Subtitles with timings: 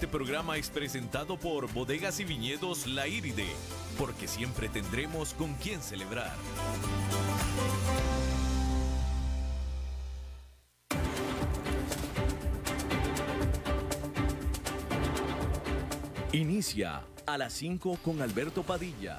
[0.00, 3.48] Este programa es presentado por Bodegas y Viñedos La Iride,
[3.98, 6.32] porque siempre tendremos con quién celebrar.
[16.32, 19.18] Inicia a las 5 con Alberto Padilla.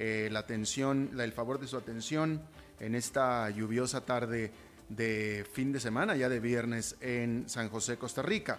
[0.00, 2.40] eh, la atención, el favor de su atención
[2.78, 4.52] en esta lluviosa tarde
[4.88, 8.58] de fin de semana, ya de viernes en San José, Costa Rica.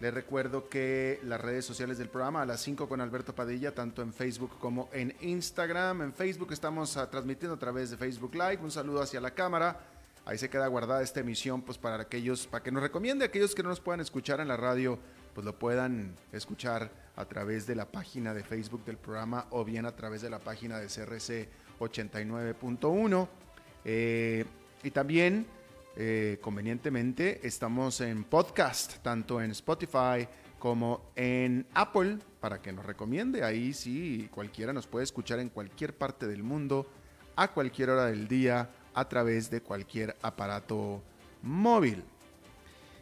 [0.00, 4.02] Les recuerdo que las redes sociales del programa a las 5 con Alberto Padilla, tanto
[4.02, 6.02] en Facebook como en Instagram.
[6.02, 8.58] En Facebook estamos ah, transmitiendo a través de Facebook Live.
[8.62, 9.80] Un saludo hacia la cámara.
[10.26, 13.62] Ahí se queda guardada esta emisión, pues para aquellos, para que nos recomiende aquellos que
[13.62, 14.98] no nos puedan escuchar en la radio,
[15.34, 19.86] pues lo puedan escuchar a través de la página de Facebook del programa o bien
[19.86, 23.28] a través de la página de CRC 89.1.
[23.84, 24.44] Eh,
[24.82, 25.46] y también,
[25.96, 30.26] eh, convenientemente, estamos en podcast, tanto en Spotify
[30.58, 33.44] como en Apple, para que nos recomiende.
[33.44, 36.86] Ahí sí, cualquiera nos puede escuchar en cualquier parte del mundo,
[37.36, 41.02] a cualquier hora del día a través de cualquier aparato
[41.42, 42.02] móvil.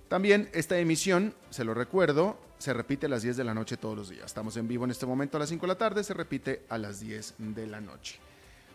[0.08, 3.96] También esta emisión, se lo recuerdo, se repite a las 10 de la noche todos
[3.96, 4.26] los días.
[4.26, 6.78] Estamos en vivo en este momento a las 5 de la tarde, se repite a
[6.78, 8.18] las 10 de la noche.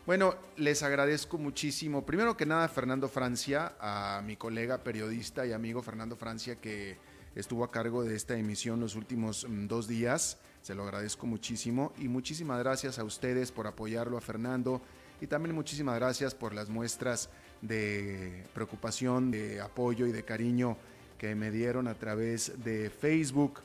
[0.05, 5.81] Bueno, les agradezco muchísimo, primero que nada, Fernando Francia, a mi colega periodista y amigo
[5.81, 6.97] Fernando Francia, que
[7.35, 10.37] estuvo a cargo de esta emisión los últimos mm, dos días.
[10.61, 14.81] Se lo agradezco muchísimo y muchísimas gracias a ustedes por apoyarlo, a Fernando
[15.21, 17.29] y también muchísimas gracias por las muestras
[17.61, 20.77] de preocupación, de apoyo y de cariño
[21.17, 23.61] que me dieron a través de Facebook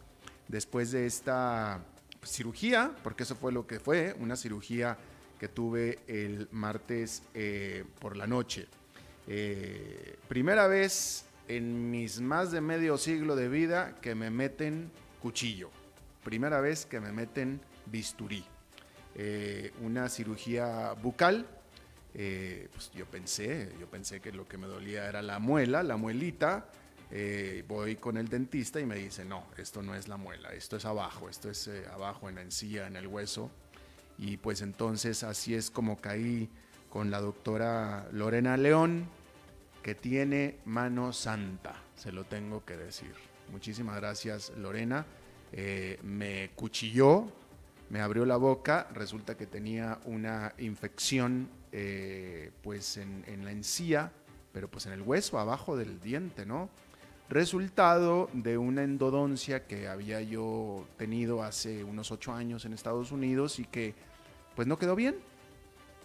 [0.48, 1.84] después de esta
[2.24, 4.98] cirugía, porque eso fue lo que fue, una cirugía
[5.38, 8.66] que tuve el martes eh, por la noche.
[9.26, 14.90] Eh, primera vez en mis más de medio siglo de vida que me meten
[15.22, 15.70] cuchillo.
[16.24, 18.44] Primera vez que me meten bisturí.
[19.14, 21.46] Eh, una cirugía bucal.
[22.12, 26.66] Pues yo pensé, yo pensé que lo que me dolía era la muela, la muelita.
[27.10, 30.76] Eh, voy con el dentista y me dice, no, esto no es la muela, esto
[30.76, 33.50] es abajo, esto es abajo en la encía, en el hueso.
[34.18, 36.50] Y pues entonces así es como caí
[36.90, 39.08] con la doctora Lorena León,
[39.82, 43.14] que tiene mano santa, se lo tengo que decir.
[43.50, 45.06] Muchísimas gracias Lorena.
[46.02, 47.32] me cuchilló,
[47.90, 54.12] me abrió la boca, resulta que tenía una infección eh, pues en, la encía,
[54.52, 56.70] pero pues en el hueso, abajo del diente, ¿no?
[57.30, 63.58] Resultado de una endodoncia que había yo tenido hace unos ocho años en Estados Unidos
[63.58, 63.94] y que
[64.56, 65.16] pues no quedó bien.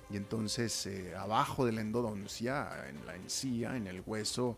[0.10, 4.58] Y entonces eh, abajo de la endodoncia, en la encía, en el hueso,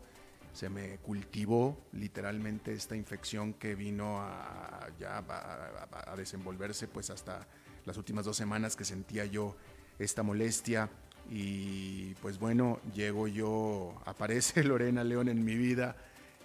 [0.52, 7.46] se me cultivó literalmente esta infección que vino a, ya a, desenvolverse pues hasta
[7.84, 9.54] las últimas dos semanas que sentía yo
[9.98, 10.90] esta molestia
[11.30, 15.96] y pues bueno, llego yo, aparece Lorena León en mi vida,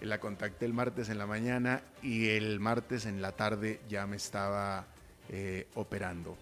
[0.04, 4.16] la contacté el martes en la mañana y el martes en la tarde ya me
[4.16, 4.86] estaba
[5.28, 6.36] eh, operando.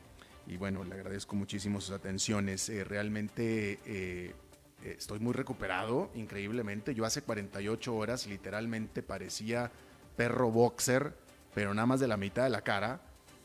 [0.47, 2.69] Y bueno, le agradezco muchísimo sus atenciones.
[2.71, 4.35] Eh, realmente eh,
[4.83, 6.95] estoy muy recuperado, increíblemente.
[6.95, 9.71] Yo hace 48 horas literalmente parecía
[10.17, 11.15] perro boxer,
[11.55, 13.01] pero nada más de la mitad de la cara.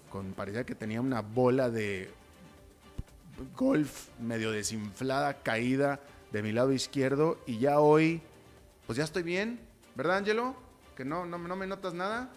[0.09, 2.09] Con, parecía que tenía una bola de
[3.56, 6.00] golf medio desinflada, caída
[6.31, 7.39] de mi lado izquierdo.
[7.45, 8.22] Y ya hoy,
[8.88, 9.60] pues ya estoy bien,
[9.95, 10.56] ¿verdad, Angelo?
[10.95, 12.30] Que no, no, no me notas nada,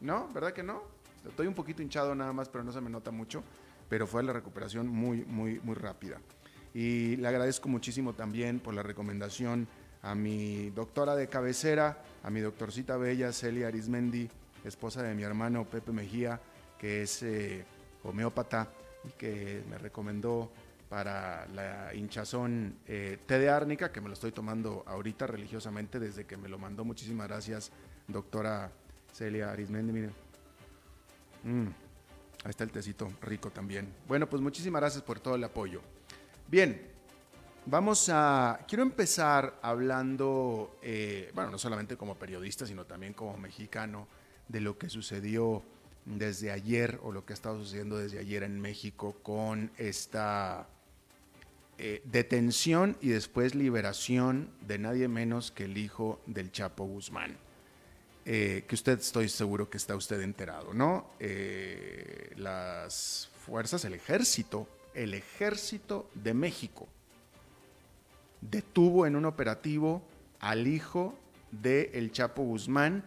[0.00, 0.28] ¿no?
[0.32, 0.82] ¿Verdad que no?
[1.28, 3.42] Estoy un poquito hinchado nada más, pero no se me nota mucho.
[3.88, 6.20] Pero fue la recuperación muy, muy, muy rápida.
[6.74, 9.66] Y le agradezco muchísimo también por la recomendación
[10.02, 14.28] a mi doctora de cabecera, a mi doctorcita bella Celia Arismendi,
[14.64, 16.40] esposa de mi hermano Pepe Mejía,
[16.78, 17.64] que es eh,
[18.04, 18.68] homeópata
[19.04, 20.50] y que me recomendó
[20.88, 26.26] para la hinchazón eh, té de árnica, que me lo estoy tomando ahorita religiosamente desde
[26.26, 26.84] que me lo mandó.
[26.84, 27.72] Muchísimas gracias,
[28.06, 28.70] doctora
[29.12, 29.92] Celia Arismendi.
[29.92, 30.12] Miren.
[31.42, 31.66] Mm,
[32.44, 33.92] ahí está el tecito rico también.
[34.06, 35.80] Bueno, pues muchísimas gracias por todo el apoyo.
[36.48, 36.80] Bien,
[37.66, 38.60] vamos a...
[38.68, 44.06] Quiero empezar hablando, eh, bueno, no solamente como periodista, sino también como mexicano,
[44.48, 45.64] de lo que sucedió
[46.04, 50.68] desde ayer o lo que ha estado sucediendo desde ayer en México con esta
[51.78, 57.36] eh, detención y después liberación de nadie menos que el hijo del Chapo Guzmán.
[58.24, 61.10] Eh, que usted estoy seguro que está usted enterado, ¿no?
[61.20, 66.88] Eh, las fuerzas, el ejército, el ejército de México
[68.40, 70.02] detuvo en un operativo
[70.40, 71.14] al hijo
[71.50, 73.04] de Chapo Guzmán,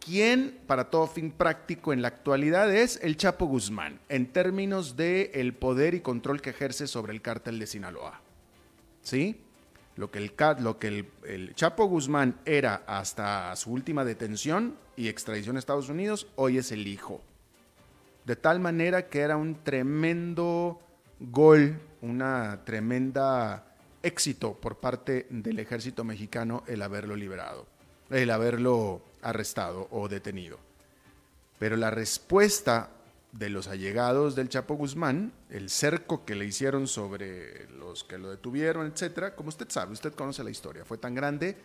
[0.00, 5.30] quien para todo fin práctico en la actualidad es el Chapo Guzmán, en términos de
[5.34, 8.20] el poder y control que ejerce sobre el cártel de Sinaloa.
[9.02, 9.40] ¿Sí?
[9.96, 15.90] Lo que, el, el, Chapo Guzmán era hasta su última detención y extradición a Estados
[15.90, 17.20] Unidos, hoy es el hijo.
[18.24, 20.80] De tal manera que era un tremendo
[21.18, 23.66] gol, una tremenda
[24.02, 27.66] éxito por parte del ejército mexicano el haberlo liberado,
[28.08, 30.58] el haberlo arrestado o detenido.
[31.58, 32.90] Pero la respuesta
[33.32, 38.30] de los allegados del Chapo Guzmán, el cerco que le hicieron sobre los que lo
[38.30, 41.56] detuvieron, etcétera, como usted sabe, usted conoce la historia, fue tan grande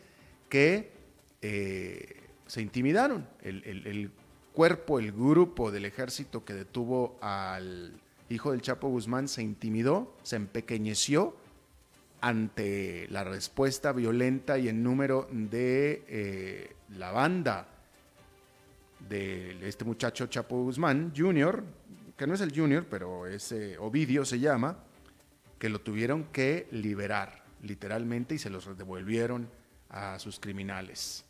[0.50, 0.92] que
[1.42, 3.28] eh, se intimidaron.
[3.42, 4.12] El, el,
[4.54, 8.00] cuerpo, el grupo del ejército que detuvo al
[8.30, 11.36] hijo del Chapo Guzmán se intimidó, se empequeñeció
[12.25, 17.68] ante la respuesta violenta y en número de eh, la banda
[19.07, 21.63] de este muchacho Chapo Guzmán, Junior,
[22.18, 24.80] que no es el Junior, pero ese Ovidio se llama,
[25.60, 29.48] que lo tuvieron que liberar, literalmente, y se los devolvieron
[29.89, 31.25] a sus criminales.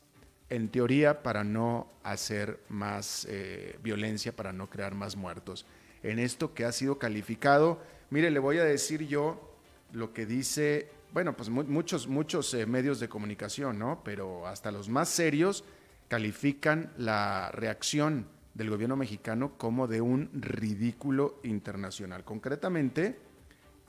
[0.49, 5.65] En teoría, para no hacer más eh, violencia, para no crear más muertos.
[6.03, 7.81] En esto que ha sido calificado,
[8.11, 9.54] mire, le voy a decir yo
[9.95, 14.01] lo que dice, bueno, pues muchos, muchos eh, medios de comunicación, ¿no?
[14.03, 15.63] Pero hasta los más serios
[16.07, 22.23] califican la reacción del gobierno mexicano como de un ridículo internacional.
[22.23, 23.17] Concretamente,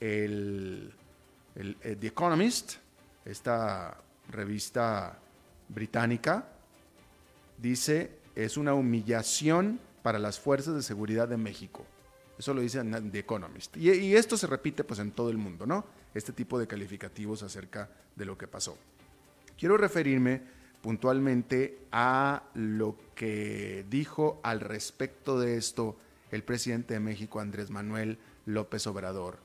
[0.00, 0.92] el,
[1.56, 2.74] eh, The Economist,
[3.24, 4.00] esta
[4.30, 5.18] revista
[5.68, 6.48] británica,
[7.58, 11.84] dice es una humillación para las fuerzas de seguridad de México.
[12.38, 13.76] Eso lo dice The Economist.
[13.76, 15.86] Y, y, esto se repite pues en todo el mundo, ¿no?
[16.16, 18.78] Este tipo de calificativos acerca de lo que pasó.
[19.58, 20.40] Quiero referirme
[20.80, 25.94] puntualmente a lo que dijo al respecto de esto
[26.30, 28.16] el presidente de México, Andrés Manuel
[28.46, 29.38] López Obrador.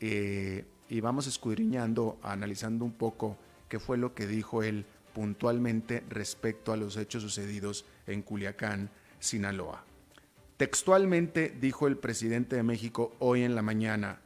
[0.00, 3.36] Eh, y vamos escudriñando, analizando un poco
[3.68, 8.88] qué fue lo que dijo él puntualmente respecto a los hechos sucedidos en Culiacán,
[9.20, 9.84] Sinaloa.
[10.56, 14.20] Textualmente dijo el presidente de México hoy en la mañana,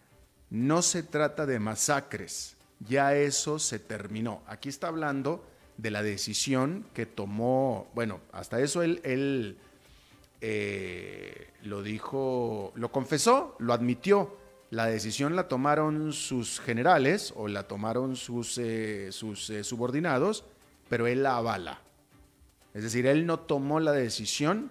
[0.50, 4.42] no se trata de masacres, ya eso se terminó.
[4.46, 5.44] Aquí está hablando
[5.76, 9.56] de la decisión que tomó, bueno, hasta eso él,
[10.40, 14.36] eh, lo dijo, lo confesó, lo admitió.
[14.70, 20.44] La decisión la tomaron sus generales o la tomaron sus, eh, eh, subordinados,
[20.90, 21.80] pero él la avala.
[22.74, 24.70] Es decir, él no tomó la decisión,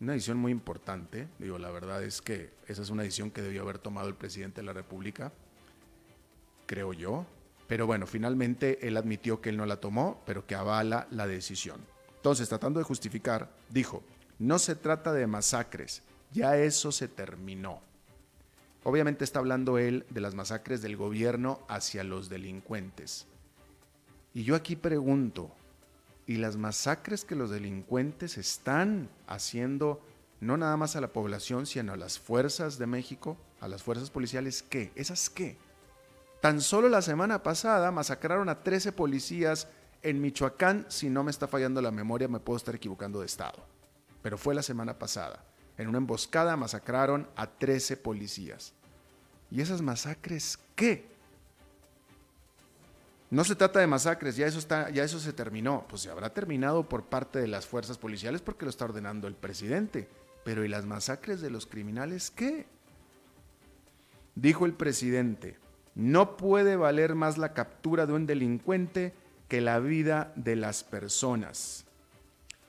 [0.00, 3.62] una decisión muy importante, digo, la verdad es que esa es una decisión que debió
[3.62, 5.32] haber tomado el presidente de la República,
[6.66, 7.26] creo yo,
[7.66, 11.80] pero bueno, finalmente él admitió que él no la tomó, pero que avala la decisión.
[12.16, 14.02] Entonces, tratando de justificar, dijo,
[14.38, 17.80] no se trata de masacres, ya eso se terminó.
[18.82, 23.26] Obviamente está hablando él de las masacres del gobierno hacia los delincuentes.
[24.34, 25.54] Y yo aquí pregunto,
[26.26, 30.00] ¿y las masacres que los delincuentes están haciendo
[30.40, 34.10] no nada más a la población, sino a las fuerzas de México, a las fuerzas
[34.10, 34.92] policiales, qué?
[34.94, 35.56] ¿Esas qué?
[36.40, 39.68] Tan solo la semana pasada masacraron a 13 policías
[40.02, 43.64] en Michoacán, si no me está fallando la memoria, me puedo estar equivocando de estado.
[44.20, 45.42] Pero fue la semana pasada.
[45.78, 48.74] En una emboscada masacraron a 13 policías.
[49.50, 51.13] ¿Y esas masacres qué?
[53.34, 55.86] No se trata de masacres, ya eso, está, ya eso se terminó.
[55.88, 59.34] Pues se habrá terminado por parte de las fuerzas policiales porque lo está ordenando el
[59.34, 60.06] presidente.
[60.44, 62.66] Pero ¿y las masacres de los criminales qué?
[64.36, 65.56] Dijo el presidente,
[65.96, 69.12] no puede valer más la captura de un delincuente
[69.48, 71.86] que la vida de las personas.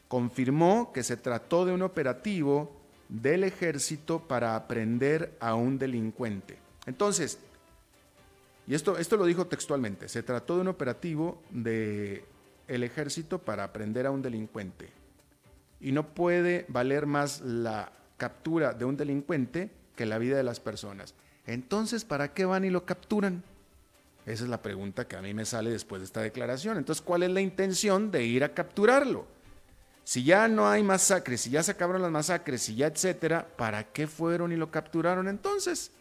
[0.07, 2.75] Confirmó que se trató de un operativo
[3.07, 6.57] del ejército para aprender a un delincuente.
[6.87, 7.37] Entonces,
[8.67, 12.23] y esto, esto lo dijo textualmente, se trató de un operativo del
[12.67, 14.89] el ejército para aprender a un delincuente.
[15.79, 20.59] Y no puede valer más la captura de un delincuente que la vida de las
[20.59, 21.13] personas.
[21.45, 23.43] Entonces, ¿para qué van y lo capturan?
[24.25, 26.77] Esa es la pregunta que a mí me sale después de esta declaración.
[26.77, 29.27] Entonces, ¿cuál es la intención de ir a capturarlo?
[30.03, 33.83] Si ya no hay masacres, si ya se acabaron las masacres, si ya etcétera, ¿para
[33.91, 35.91] qué fueron y lo capturaron entonces?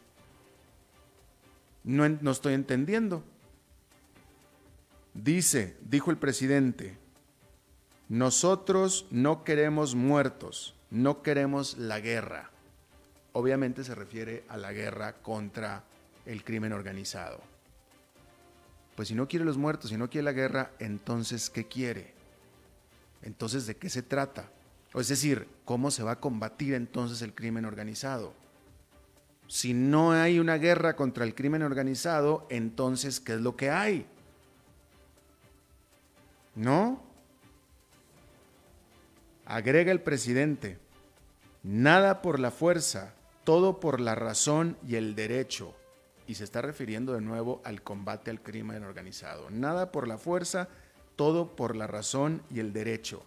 [1.84, 3.22] No, estoy entendiendo.
[5.12, 6.96] Dice, dijo el presidente,
[8.08, 12.50] nosotros no queremos muertos, no queremos la guerra.
[13.32, 15.84] Obviamente se refiere a la guerra contra
[16.26, 17.40] el crimen organizado.
[18.96, 22.14] Pues si no quiere los muertos, si no quiere la guerra, entonces ¿qué quiere?
[23.22, 24.50] Entonces, ¿de qué se trata?
[24.94, 28.34] Es decir, ¿cómo se va a combatir entonces el crimen organizado?
[29.46, 34.06] Si no hay una guerra contra el crimen organizado, entonces, ¿qué es lo que hay?
[36.54, 37.02] ¿No?
[39.46, 40.78] Agrega el presidente,
[41.62, 45.74] nada por la fuerza, todo por la razón y el derecho.
[46.26, 49.50] Y se está refiriendo de nuevo al combate al crimen organizado.
[49.50, 50.68] Nada por la fuerza,
[51.16, 53.26] todo por la razón y el derecho.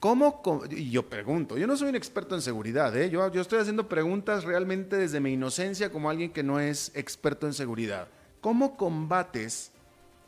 [0.00, 0.40] ¿Cómo?
[0.70, 3.10] Y yo pregunto, yo no soy un experto en seguridad, ¿eh?
[3.10, 7.46] yo, yo estoy haciendo preguntas realmente desde mi inocencia como alguien que no es experto
[7.46, 8.06] en seguridad.
[8.40, 9.72] ¿Cómo combates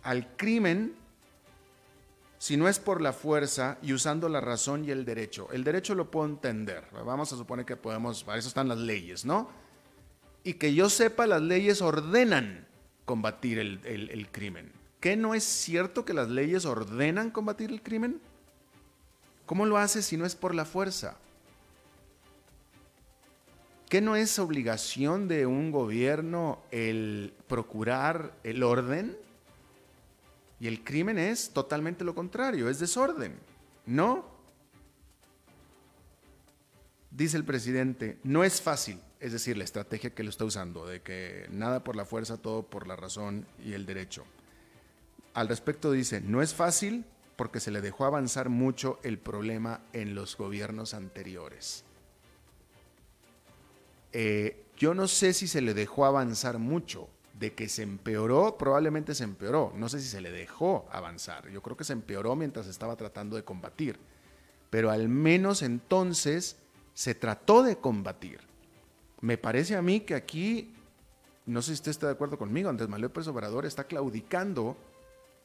[0.02, 0.94] al crimen
[2.38, 5.46] si no es por la fuerza y usando la razón y el derecho?
[5.52, 9.24] El derecho lo puedo entender, vamos a suponer que podemos, para eso están las leyes,
[9.24, 9.50] ¿no?
[10.42, 12.66] Y que yo sepa, las leyes ordenan
[13.04, 14.72] combatir el, el crimen.
[14.98, 18.20] ¿Qué no es cierto que las leyes ordenan combatir el crimen?
[19.50, 21.16] ¿Cómo lo hace si no es por la fuerza?
[23.88, 29.19] ¿Qué no es obligación de un gobierno el procurar el orden?
[30.61, 33.40] Y el crimen es totalmente lo contrario, es desorden,
[33.87, 34.25] ¿no?
[37.11, 41.02] Dice el presidente, no es fácil, es decir, la estrategia que lo está usando, de
[41.02, 44.25] que nada por la fuerza, todo por la razón y el derecho
[45.35, 47.04] al respecto dice, no es fácil
[47.40, 51.85] porque se le dejó avanzar mucho el problema en los gobiernos anteriores.
[54.12, 57.09] Eh, yo no sé si se le dejó avanzar mucho.
[57.32, 59.73] De que se empeoró, probablemente se empeoró.
[59.75, 61.49] No sé si se le dejó avanzar.
[61.49, 63.99] Yo creo que se empeoró mientras estaba tratando de combatir.
[64.68, 66.59] Pero al menos entonces
[66.92, 68.40] se trató de combatir.
[69.23, 70.75] Me parece a mí que aquí,
[71.47, 74.76] no sé si usted está de acuerdo conmigo, Andrés Manuel López Obrador está claudicando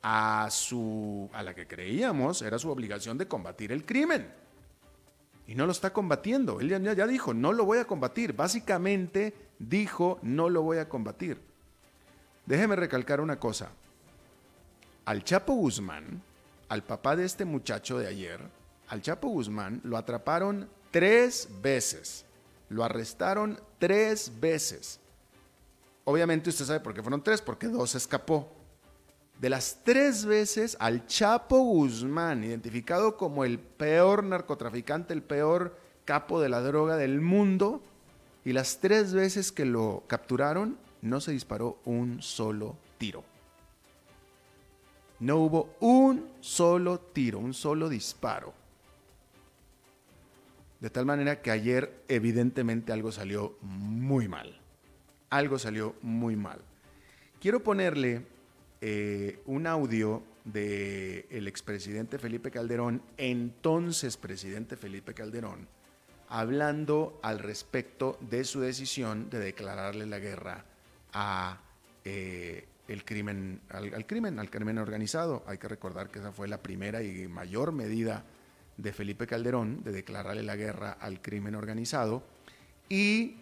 [0.08, 4.32] a, su, a la que creíamos era su obligación de combatir el crimen.
[5.48, 6.60] Y no lo está combatiendo.
[6.60, 8.34] Él ya, ya dijo, no lo voy a combatir.
[8.34, 11.42] Básicamente dijo, no lo voy a combatir.
[12.46, 13.72] Déjeme recalcar una cosa.
[15.06, 16.22] Al Chapo Guzmán,
[16.70, 18.40] al papá de este muchacho de ayer,
[18.90, 22.26] al Chapo Guzmán lo atraparon tres veces.
[22.70, 25.00] Lo arrestaron tres veces.
[26.04, 28.55] Obviamente usted sabe por qué fueron tres, porque dos escapó.
[29.40, 36.40] De las tres veces al Chapo Guzmán, identificado como el peor narcotraficante, el peor capo
[36.40, 37.82] de la droga del mundo,
[38.46, 43.24] y las tres veces que lo capturaron, no se disparó un solo tiro.
[45.20, 48.54] No hubo un solo tiro, un solo disparo.
[50.80, 54.60] De tal manera que ayer evidentemente algo salió muy mal.
[55.30, 56.60] Algo salió muy mal.
[57.40, 58.26] Quiero ponerle
[58.88, 65.68] eh, un audio del el expresidente Felipe Calderón, entonces presidente Felipe Calderón,
[66.30, 70.66] hablando al respecto de su decisión de declararle la guerra
[71.14, 71.58] a
[72.04, 75.44] eh, el crimen, al, crimen, al crimen organizado.
[75.48, 78.24] Hay que recordar que esa fue la primera y mayor medida
[78.78, 82.22] de Felipe Calderón de declararle la guerra al crimen organizado
[82.88, 83.38] y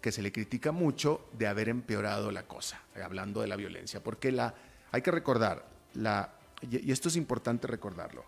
[0.00, 4.32] que se le critica mucho de haber empeorado la cosa, hablando de la violencia, porque
[4.32, 4.54] la,
[4.92, 8.24] hay que recordar, la, y esto es importante recordarlo,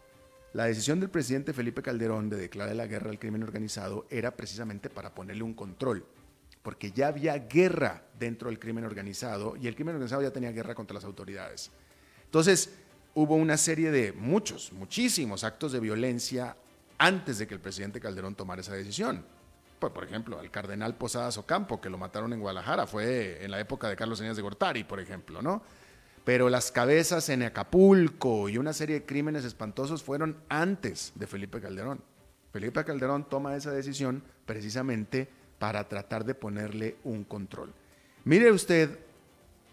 [0.52, 4.90] la decisión del presidente Felipe Calderón de declarar la guerra al crimen organizado era precisamente
[4.90, 6.04] para ponerle un control,
[6.62, 10.74] porque ya había guerra dentro del crimen organizado y el crimen organizado ya tenía guerra
[10.74, 11.70] contra las autoridades.
[12.24, 12.70] Entonces,
[13.14, 16.56] hubo una serie de muchos, muchísimos actos de violencia
[16.98, 19.24] antes de que el presidente Calderón tomara esa decisión.
[19.82, 23.58] Pues, por ejemplo, al cardenal Posadas Ocampo, que lo mataron en Guadalajara, fue en la
[23.58, 25.60] época de Carlos Eñas de Gortari, por ejemplo, ¿no?
[26.24, 31.60] Pero las cabezas en Acapulco y una serie de crímenes espantosos fueron antes de Felipe
[31.60, 32.00] Calderón.
[32.52, 37.74] Felipe Calderón toma esa decisión precisamente para tratar de ponerle un control.
[38.22, 39.00] Mire usted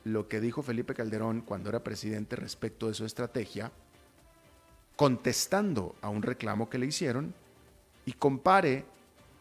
[0.06, 3.72] lo que dijo Felipe Calderón cuando era presidente respecto de su estrategia,
[4.96, 7.36] contestando a un reclamo que le hicieron,
[8.08, 8.86] y compare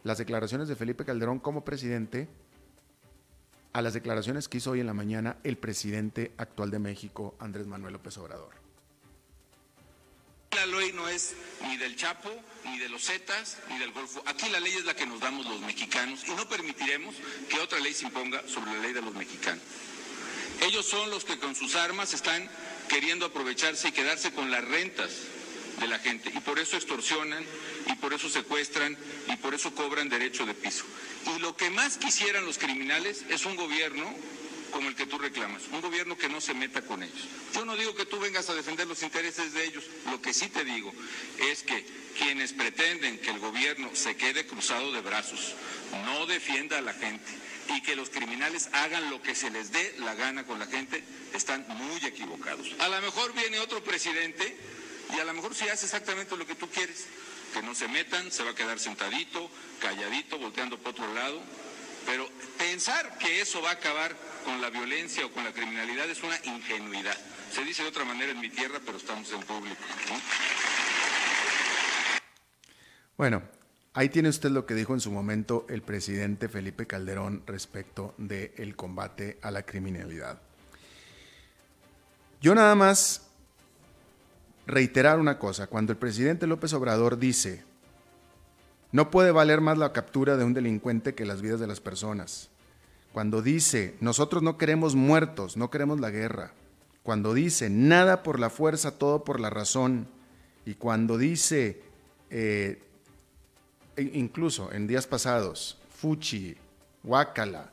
[0.05, 2.28] las declaraciones de Felipe Calderón como presidente
[3.73, 7.67] a las declaraciones que hizo hoy en la mañana el presidente actual de México, Andrés
[7.67, 8.50] Manuel López Obrador.
[10.52, 12.31] La ley no es ni del Chapo,
[12.64, 14.23] ni de los Zetas, ni del Golfo.
[14.26, 17.14] Aquí la ley es la que nos damos los mexicanos y no permitiremos
[17.49, 19.62] que otra ley se imponga sobre la ley de los mexicanos.
[20.62, 22.49] Ellos son los que con sus armas están
[22.88, 25.11] queriendo aprovecharse y quedarse con las rentas
[25.78, 27.45] de la gente y por eso extorsionan
[27.88, 28.97] y por eso secuestran
[29.28, 30.85] y por eso cobran derecho de piso.
[31.35, 34.14] Y lo que más quisieran los criminales es un gobierno
[34.71, 37.28] como el que tú reclamas, un gobierno que no se meta con ellos.
[37.54, 40.49] Yo no digo que tú vengas a defender los intereses de ellos, lo que sí
[40.49, 40.92] te digo
[41.50, 41.85] es que
[42.18, 45.54] quienes pretenden que el gobierno se quede cruzado de brazos,
[46.04, 47.33] no defienda a la gente
[47.75, 51.02] y que los criminales hagan lo que se les dé la gana con la gente,
[51.35, 52.68] están muy equivocados.
[52.78, 54.57] A lo mejor viene otro presidente
[55.14, 57.07] y a lo mejor sí hace exactamente lo que tú quieres,
[57.52, 59.50] que no se metan, se va a quedar sentadito,
[59.81, 61.40] calladito, volteando por otro lado,
[62.07, 66.23] pero pensar que eso va a acabar con la violencia o con la criminalidad es
[66.23, 67.17] una ingenuidad.
[67.52, 69.76] Se dice de otra manera en mi tierra, pero estamos en público.
[73.17, 73.43] Bueno,
[73.95, 78.76] ahí tiene usted lo que dijo en su momento el presidente Felipe Calderón respecto del
[78.76, 80.40] combate a la criminalidad.
[82.40, 83.28] Yo nada más
[84.69, 87.65] reiterar una cosa, cuando el presidente López Obrador dice,
[88.93, 92.51] no puede valer más la captura de un delincuente que las vidas de las personas,
[93.15, 96.53] cuando dice, nosotros no queremos muertos, no queremos la guerra,
[97.03, 100.07] cuando dice, nada por la fuerza, todo por la razón,
[100.67, 101.81] y cuando dice,
[102.29, 102.83] eh,
[103.97, 106.59] e incluso en días pasados, Fuchi,
[107.05, 107.73] Huacala,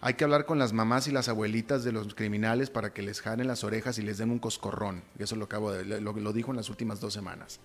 [0.00, 3.20] hay que hablar con las mamás y las abuelitas de los criminales para que les
[3.20, 5.02] jalen las orejas y les den un coscorrón.
[5.18, 7.58] Eso lo, acabo de, lo, lo dijo en las últimas dos semanas.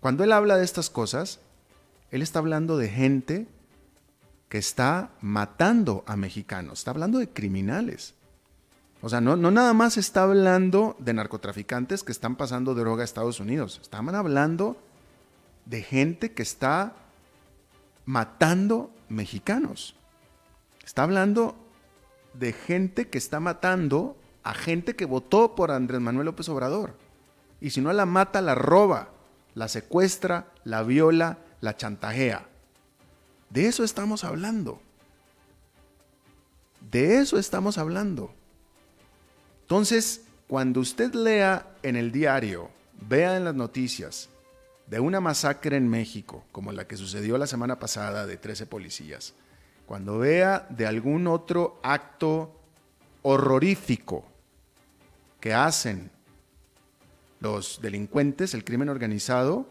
[0.00, 1.40] Cuando él habla de estas cosas,
[2.10, 3.46] él está hablando de gente
[4.50, 8.14] que está matando a mexicanos, está hablando de criminales.
[9.00, 13.04] O sea, no, no nada más está hablando de narcotraficantes que están pasando droga a
[13.04, 14.76] Estados Unidos, estaban hablando
[15.64, 16.92] de gente que está
[18.04, 19.94] matando mexicanos.
[20.84, 21.56] Está hablando
[22.34, 26.94] de gente que está matando a gente que votó por Andrés Manuel López Obrador.
[27.60, 29.10] Y si no la mata, la roba,
[29.54, 32.48] la secuestra, la viola, la chantajea.
[33.50, 34.80] De eso estamos hablando.
[36.90, 38.34] De eso estamos hablando.
[39.62, 42.70] Entonces, cuando usted lea en el diario,
[43.08, 44.28] vea en las noticias
[44.86, 49.34] de una masacre en México, como la que sucedió la semana pasada de 13 policías,
[49.92, 52.50] cuando vea de algún otro acto
[53.20, 54.24] horrorífico
[55.38, 56.10] que hacen
[57.40, 59.66] los delincuentes, el crimen organizado,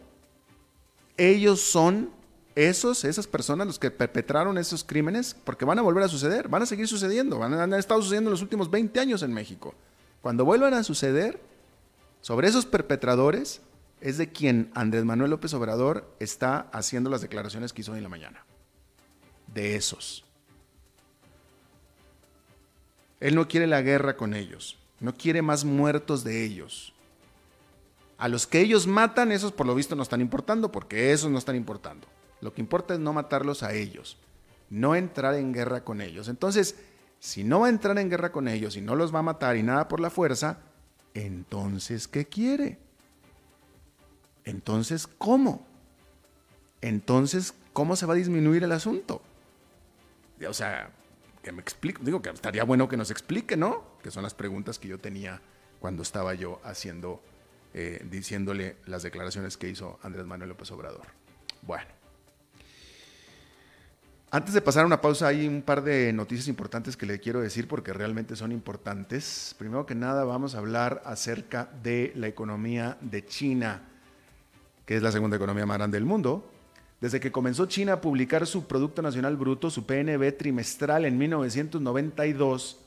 [1.17, 2.11] ellos son
[2.53, 6.61] esos, esas personas los que perpetraron esos crímenes, porque van a volver a suceder, van
[6.61, 9.73] a seguir sucediendo, van a, han estado sucediendo en los últimos 20 años en México.
[10.21, 11.41] Cuando vuelvan a suceder,
[12.21, 13.61] sobre esos perpetradores
[14.01, 18.03] es de quien Andrés Manuel López Obrador está haciendo las declaraciones que hizo hoy en
[18.03, 18.45] la mañana
[19.53, 20.23] de esos.
[23.19, 26.93] Él no quiere la guerra con ellos, no quiere más muertos de ellos.
[28.17, 31.37] A los que ellos matan, esos por lo visto no están importando, porque esos no
[31.37, 32.07] están importando.
[32.39, 34.17] Lo que importa es no matarlos a ellos,
[34.69, 36.27] no entrar en guerra con ellos.
[36.27, 36.75] Entonces,
[37.19, 39.55] si no va a entrar en guerra con ellos y no los va a matar
[39.57, 40.59] y nada por la fuerza,
[41.13, 42.79] entonces, ¿qué quiere?
[44.43, 45.65] Entonces, ¿cómo?
[46.81, 49.21] Entonces, ¿cómo se va a disminuir el asunto?
[50.49, 50.91] O sea,
[51.43, 53.97] que me explique, digo que estaría bueno que nos explique, ¿no?
[54.03, 55.41] Que son las preguntas que yo tenía
[55.79, 57.21] cuando estaba yo haciendo,
[57.73, 61.07] eh, diciéndole las declaraciones que hizo Andrés Manuel López Obrador.
[61.63, 61.87] Bueno.
[64.33, 67.41] Antes de pasar a una pausa, hay un par de noticias importantes que le quiero
[67.41, 69.53] decir porque realmente son importantes.
[69.57, 73.89] Primero que nada, vamos a hablar acerca de la economía de China,
[74.85, 76.49] que es la segunda economía más grande del mundo.
[77.01, 82.77] Desde que comenzó China a publicar su Producto Nacional Bruto, su PNB trimestral en 1992,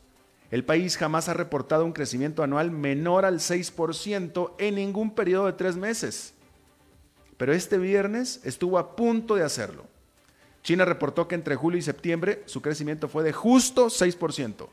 [0.52, 5.54] el país jamás ha reportado un crecimiento anual menor al 6% en ningún periodo de
[5.54, 6.32] tres meses.
[7.36, 9.84] Pero este viernes estuvo a punto de hacerlo.
[10.62, 14.68] China reportó que entre julio y septiembre su crecimiento fue de justo 6%.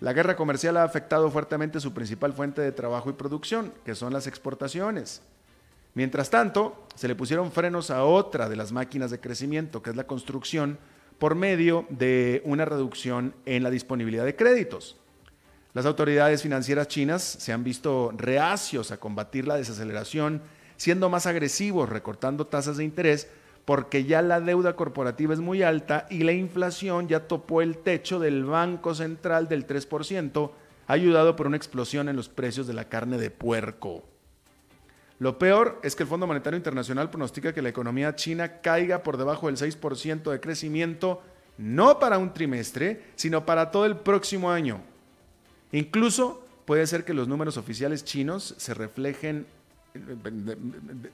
[0.00, 4.12] La guerra comercial ha afectado fuertemente su principal fuente de trabajo y producción, que son
[4.12, 5.22] las exportaciones.
[5.94, 9.96] Mientras tanto, se le pusieron frenos a otra de las máquinas de crecimiento, que es
[9.96, 10.78] la construcción,
[11.18, 14.96] por medio de una reducción en la disponibilidad de créditos.
[15.72, 20.42] Las autoridades financieras chinas se han visto reacios a combatir la desaceleración,
[20.76, 23.28] siendo más agresivos, recortando tasas de interés,
[23.64, 28.18] porque ya la deuda corporativa es muy alta y la inflación ya topó el techo
[28.18, 30.50] del Banco Central del 3%,
[30.86, 34.13] ayudado por una explosión en los precios de la carne de puerco.
[35.18, 39.16] Lo peor es que el Fondo Monetario Internacional pronostica que la economía china caiga por
[39.16, 41.22] debajo del 6% de crecimiento,
[41.56, 44.80] no para un trimestre, sino para todo el próximo año.
[45.70, 49.46] Incluso puede ser que los números oficiales chinos se reflejen,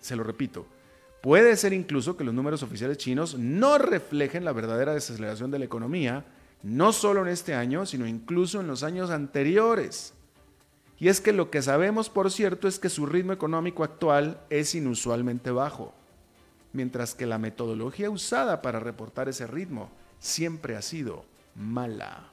[0.00, 0.66] se lo repito,
[1.20, 5.64] puede ser incluso que los números oficiales chinos no reflejen la verdadera desaceleración de la
[5.66, 6.24] economía,
[6.62, 10.14] no solo en este año, sino incluso en los años anteriores.
[11.00, 14.74] Y es que lo que sabemos, por cierto, es que su ritmo económico actual es
[14.74, 15.94] inusualmente bajo,
[16.74, 22.30] mientras que la metodología usada para reportar ese ritmo siempre ha sido mala.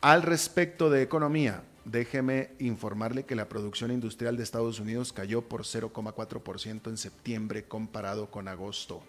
[0.00, 5.64] Al respecto de economía, déjeme informarle que la producción industrial de Estados Unidos cayó por
[5.64, 9.02] 0,4% en septiembre comparado con agosto.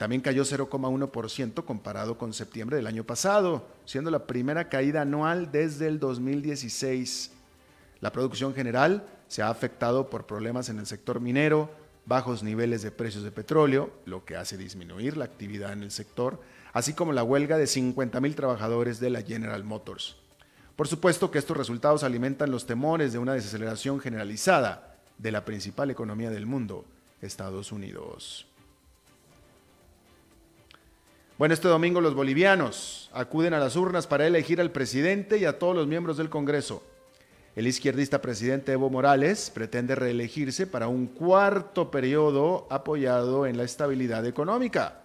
[0.00, 5.88] También cayó 0,1% comparado con septiembre del año pasado, siendo la primera caída anual desde
[5.88, 7.32] el 2016.
[8.00, 11.70] La producción general se ha afectado por problemas en el sector minero,
[12.06, 16.40] bajos niveles de precios de petróleo, lo que hace disminuir la actividad en el sector,
[16.72, 20.16] así como la huelga de 50.000 trabajadores de la General Motors.
[20.76, 25.90] Por supuesto que estos resultados alimentan los temores de una desaceleración generalizada de la principal
[25.90, 26.86] economía del mundo,
[27.20, 28.49] Estados Unidos.
[31.40, 35.58] Bueno, este domingo los bolivianos acuden a las urnas para elegir al presidente y a
[35.58, 36.82] todos los miembros del Congreso.
[37.56, 44.26] El izquierdista presidente Evo Morales pretende reelegirse para un cuarto periodo apoyado en la estabilidad
[44.26, 45.00] económica.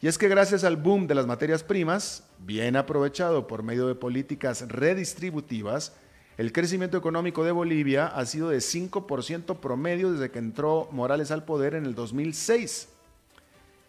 [0.00, 3.94] Y es que gracias al boom de las materias primas, bien aprovechado por medio de
[3.94, 5.92] políticas redistributivas,
[6.38, 11.44] el crecimiento económico de Bolivia ha sido de 5% promedio desde que entró Morales al
[11.44, 12.88] poder en el 2006.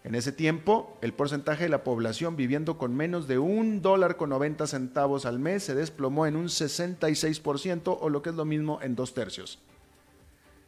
[0.03, 4.29] En ese tiempo, el porcentaje de la población viviendo con menos de un dólar con
[4.31, 8.79] 90 centavos al mes se desplomó en un 66% o lo que es lo mismo
[8.81, 9.59] en dos tercios.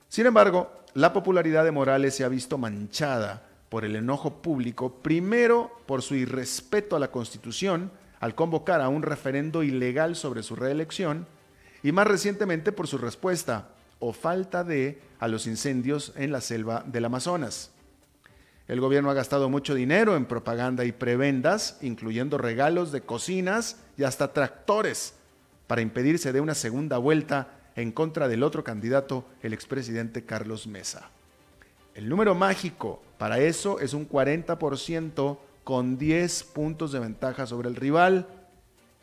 [0.08, 5.69] Sin embargo, la popularidad de Morales se ha visto manchada por el enojo público, primero
[5.86, 11.28] por su irrespeto a la Constitución al convocar a un referendo ilegal sobre su reelección
[11.84, 13.67] y más recientemente por su respuesta
[14.00, 17.74] o falta de a los incendios en la selva del Amazonas.
[18.67, 24.04] El gobierno ha gastado mucho dinero en propaganda y prebendas, incluyendo regalos de cocinas y
[24.04, 25.13] hasta tractores,
[25.67, 31.10] para impedirse de una segunda vuelta en contra del otro candidato, el expresidente Carlos Mesa.
[31.93, 37.75] El número mágico para eso es un 40% con 10 puntos de ventaja sobre el
[37.75, 38.28] rival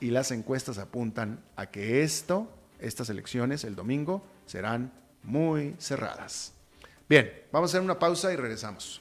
[0.01, 2.49] y las encuestas apuntan a que esto,
[2.81, 6.53] estas elecciones el domingo, serán muy cerradas.
[7.09, 9.01] Bien, vamos a hacer una pausa y regresamos.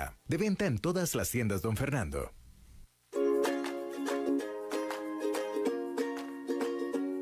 [0.27, 2.31] De venta en todas las tiendas, don Fernando.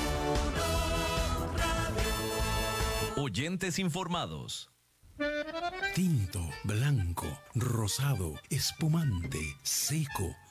[3.16, 4.72] Oyentes informados.
[5.94, 10.36] Tinto, blanco, rosado, espumante, seco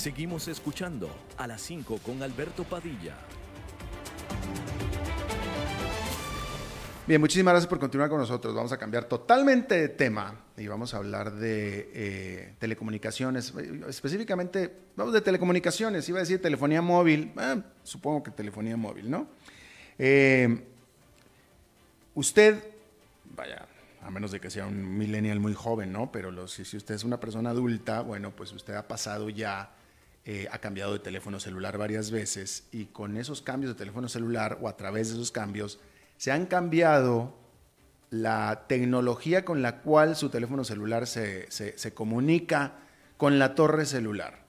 [0.00, 3.18] Seguimos escuchando a las 5 con Alberto Padilla.
[7.06, 8.54] Bien, muchísimas gracias por continuar con nosotros.
[8.54, 13.52] Vamos a cambiar totalmente de tema y vamos a hablar de eh, telecomunicaciones.
[13.90, 16.08] Específicamente, vamos de telecomunicaciones.
[16.08, 17.34] Iba a decir telefonía móvil.
[17.38, 19.28] Eh, supongo que telefonía móvil, ¿no?
[19.98, 20.64] Eh,
[22.14, 22.64] usted,
[23.36, 23.66] vaya,
[24.00, 26.10] a menos de que sea un millennial muy joven, ¿no?
[26.10, 29.74] Pero si, usted es una persona adulta, bueno, pues usted ha pasado ya,
[30.52, 34.68] ha cambiado de teléfono celular varias veces y con esos cambios de teléfono celular o
[34.68, 35.80] a través de esos cambios
[36.18, 37.34] se han cambiado
[38.10, 41.48] la tecnología con la cual su teléfono celular se,
[41.94, 42.74] comunica
[43.16, 44.44] con la torre celular.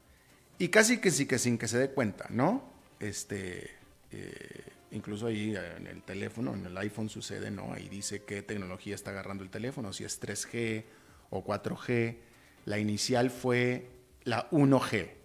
[0.57, 2.63] Y casi que sí que sin que se dé cuenta, ¿no?
[2.99, 3.71] Este,
[4.11, 7.73] eh, incluso ahí en el teléfono, en el iPhone sucede, ¿no?
[7.73, 10.83] Ahí dice qué tecnología está agarrando el teléfono, si es 3G
[11.29, 12.17] o 4G.
[12.65, 13.87] La inicial fue
[14.23, 15.20] la 1G.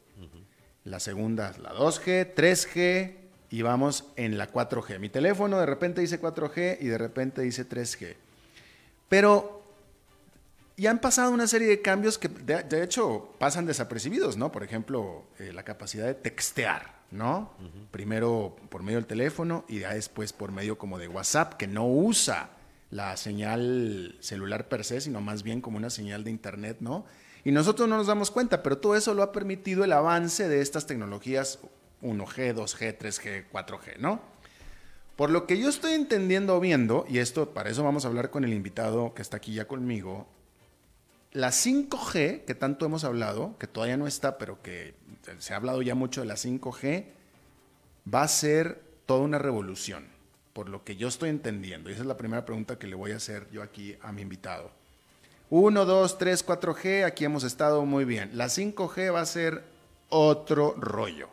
[0.86, 3.12] La segunda, la 2G, 3G,
[3.50, 5.00] y vamos en la 4G.
[5.00, 8.14] Mi teléfono de repente dice 4G y de repente dice 3G.
[9.08, 9.64] Pero
[10.76, 14.52] ya han pasado una serie de cambios que de, hecho pasan desapercibidos, ¿no?
[14.52, 17.50] Por ejemplo, eh, la capacidad de textear, ¿no?
[17.90, 21.84] Primero por medio del teléfono y ya después por medio como de WhatsApp, que no
[21.88, 22.50] usa
[22.92, 27.06] la señal celular per se, sino más bien como una señal de Internet, ¿no?
[27.46, 30.60] Y nosotros no nos damos cuenta, pero todo eso lo ha permitido el avance de
[30.60, 31.60] estas tecnologías
[32.02, 34.20] 1G, 2G, 3G, 4G, ¿no?
[35.14, 38.30] Por lo que yo estoy entendiendo o viendo, y esto para eso vamos a hablar
[38.30, 40.26] con el invitado que está aquí ya conmigo,
[41.30, 44.96] la 5G, que tanto hemos hablado, que todavía no está, pero que
[45.38, 47.04] se ha hablado ya mucho de la 5G,
[48.12, 50.08] va a ser toda una revolución,
[50.52, 51.90] por lo que yo estoy entendiendo.
[51.90, 54.22] Y esa es la primera pregunta que le voy a hacer yo aquí a mi
[54.22, 54.72] invitado.
[55.50, 58.30] 1, 2, 3, 4G, aquí hemos estado muy bien.
[58.34, 59.62] La 5G va a ser
[60.08, 61.28] otro rollo.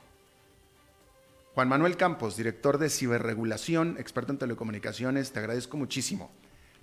[1.56, 6.32] Juan Manuel Campos, director de ciberregulación, experto en telecomunicaciones, te agradezco muchísimo.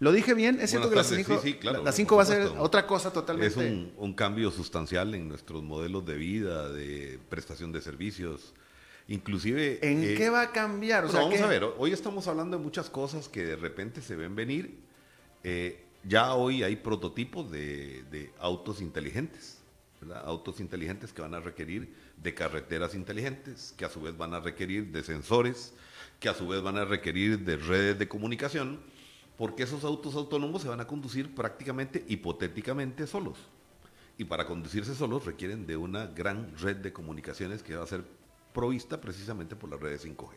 [0.01, 0.59] ¿Lo dije bien?
[0.61, 3.67] ¿Es cierto que la 5 sí, la 5 va a ser otra cosa totalmente?
[3.69, 8.55] Es un, cambio sustancial en nuestros modelos de vida, de prestación de servicios.
[9.09, 9.79] Inclusive...
[9.83, 11.13] ¿En eh, qué va a cambiar?
[11.13, 14.79] vamos a ver, hoy estamos hablando de muchas cosas que de repente se ven venir.
[15.45, 19.59] Eh, ya hoy hay prototipos de, autos inteligentes,
[20.25, 24.41] autos inteligentes que van a requerir de carreteras inteligentes, que a su vez van a
[24.41, 25.75] requerir de sensores,
[26.19, 28.81] que a su vez van a requerir de redes de comunicación,
[29.37, 33.39] porque esos autos autónomos se van a conducir prácticamente hipotéticamente solos.
[34.19, 38.05] Y para conducirse solos requieren de una gran red de comunicaciones que va a ser
[38.53, 40.29] provista precisamente por las redes 5G.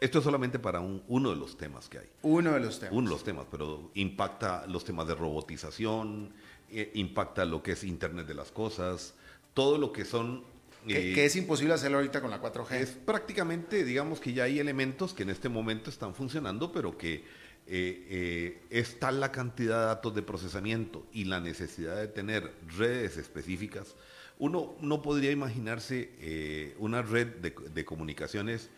[0.00, 2.06] Esto es solamente para uno de los temas que hay.
[2.22, 2.94] Uno de los temas.
[2.94, 6.32] Uno de los temas, pero impacta los temas de robotización,
[6.70, 9.14] eh, impacta lo que es Internet de las Cosas,
[9.52, 10.44] todo lo que son
[10.86, 12.72] que, es imposible hacerlo ahorita con la 4G.
[12.72, 17.24] Es prácticamente, digamos que ya hay elementos que en este momento están funcionando, pero que
[17.66, 22.52] eh, eh, es tal la cantidad de datos de procesamiento y la necesidad de tener
[22.76, 23.94] redes específicas.
[24.38, 28.70] Uno no podría imaginarse eh, una red de, comunicaciones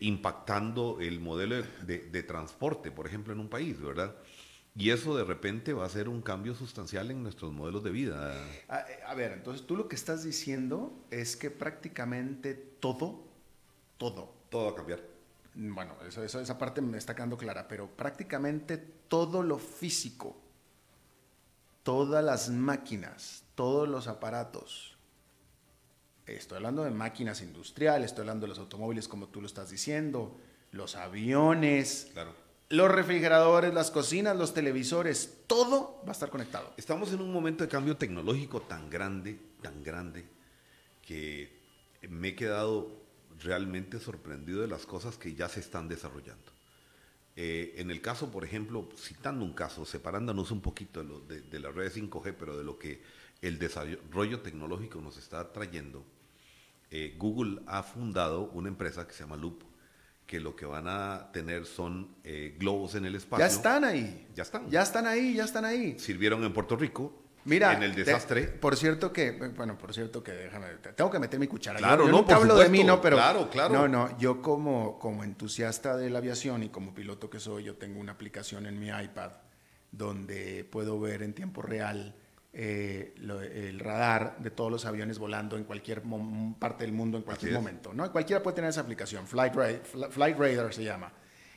[0.00, 4.14] impactando el modelo de transporte, por ejemplo, en un país, ¿verdad?
[4.78, 8.32] Y eso de repente va a ser un cambio sustancial en nuestros modelos de vida.
[8.68, 13.24] A, ver, entonces tú lo que estás diciendo es que prácticamente todo,
[13.96, 14.32] todo.
[14.50, 15.02] Todo va a cambiar.
[15.54, 18.78] Bueno, eso, esa parte me está quedando clara, pero prácticamente
[19.08, 20.36] todo lo físico,
[21.82, 24.96] todas las máquinas, todos los aparatos,
[26.36, 30.36] estoy hablando de máquinas industriales, estoy hablando de los automóviles como tú lo estás diciendo,
[30.72, 36.72] los aviones, claro los refrigeradores, las cocinas, los televisores, todo va a estar conectado.
[36.76, 40.26] Estamos en un momento de cambio tecnológico tan grande, tan grande,
[41.00, 41.58] que
[42.08, 42.90] me he quedado
[43.40, 46.52] realmente sorprendido de las cosas que ya se están desarrollando.
[47.36, 51.74] Eh, en el caso, por ejemplo, citando un caso, separándonos un poquito de, de, las
[51.74, 53.00] redes 5G, pero de lo que
[53.40, 56.04] el desarrollo tecnológico nos está trayendo,
[56.90, 59.62] eh, Google ha fundado una empresa que se llama Loop,
[60.26, 63.46] que lo que van a tener son eh, globos en el espacio.
[63.46, 64.28] Ya están ahí.
[64.34, 64.70] Ya están.
[64.70, 65.98] Ya están ahí, ya están ahí.
[65.98, 67.24] Sirvieron en Puerto Rico.
[67.44, 68.42] Mira, en el desastre.
[68.42, 71.78] por cierto que, bueno, por cierto que déjame, tengo que meter mi cuchara.
[71.78, 73.74] Claro, yo, no, nunca hablo de mí, no, pero claro, claro.
[73.74, 77.76] No, no, yo como como entusiasta de la aviación y como piloto que soy, yo
[77.76, 79.30] tengo una aplicación en mi iPad
[79.92, 82.14] donde puedo ver en tiempo real
[82.52, 86.02] eh, el radar de todos los aviones volando en cualquier
[86.58, 87.92] parte del mundo en cualquier momento.
[87.92, 88.10] ¿no?
[88.10, 91.12] Cualquiera puede tener esa aplicación, Flight, Radar se llama.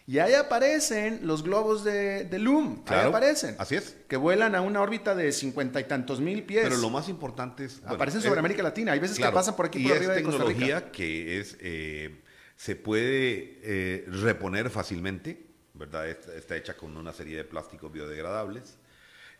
[0.07, 2.83] Y ahí aparecen los globos de, Loom.
[2.87, 3.55] ahí aparecen.
[3.59, 3.95] Así es.
[4.07, 6.63] Que vuelan a una órbita de cincuenta y tantos mil pies.
[6.63, 7.81] Pero lo más importante es.
[7.85, 8.91] aparecen sobre América Latina.
[8.91, 10.91] Hay veces que pasan por aquí por arriba de Costa Rica.
[10.91, 11.57] que es.
[11.61, 12.21] Eh,
[12.55, 16.07] se puede eh, reponer fácilmente, ¿verdad?
[16.07, 18.77] Está, está, hecha con una serie de plásticos biodegradables.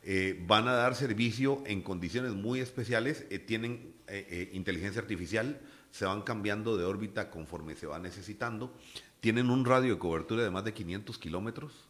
[0.03, 3.95] Eh, van a dar servicio en condiciones muy especiales, eh, tienen
[4.51, 5.61] inteligencia artificial,
[5.91, 8.75] se van cambiando de órbita conforme se va necesitando,
[9.21, 11.87] tienen un radio de cobertura de más de 500 kilómetros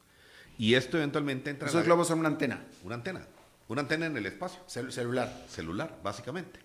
[0.58, 1.68] y esto eventualmente entra...
[1.68, 2.64] Esos globos son una antena.
[2.84, 3.26] Una antena,
[3.68, 4.62] una antena en el espacio.
[4.68, 5.46] celular.
[5.50, 6.60] Celular, básicamente.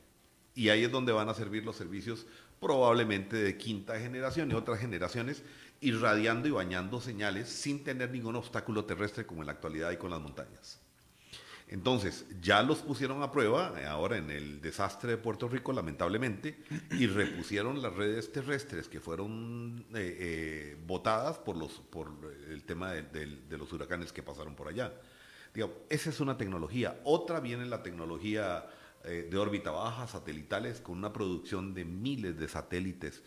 [0.54, 2.26] Y ahí es donde van a servir los servicios
[2.60, 5.42] probablemente de quinta generación y otras generaciones,
[5.80, 10.10] irradiando y bañando señales sin tener ningún obstáculo terrestre como en la actualidad y con
[10.10, 10.80] las montañas.
[11.68, 16.62] Entonces, ya los pusieron a prueba eh, ahora en el desastre de Puerto Rico, lamentablemente,
[16.92, 22.08] y repusieron las redes terrestres que fueron eh, eh, botadas por, los, por
[22.48, 24.92] el tema de, los huracanes que pasaron por allá.
[25.52, 27.00] Digamos, esa es una tecnología.
[27.02, 28.66] Otra viene la tecnología
[29.06, 33.22] eh, de órbita baja, satelitales, con una producción de miles de satélites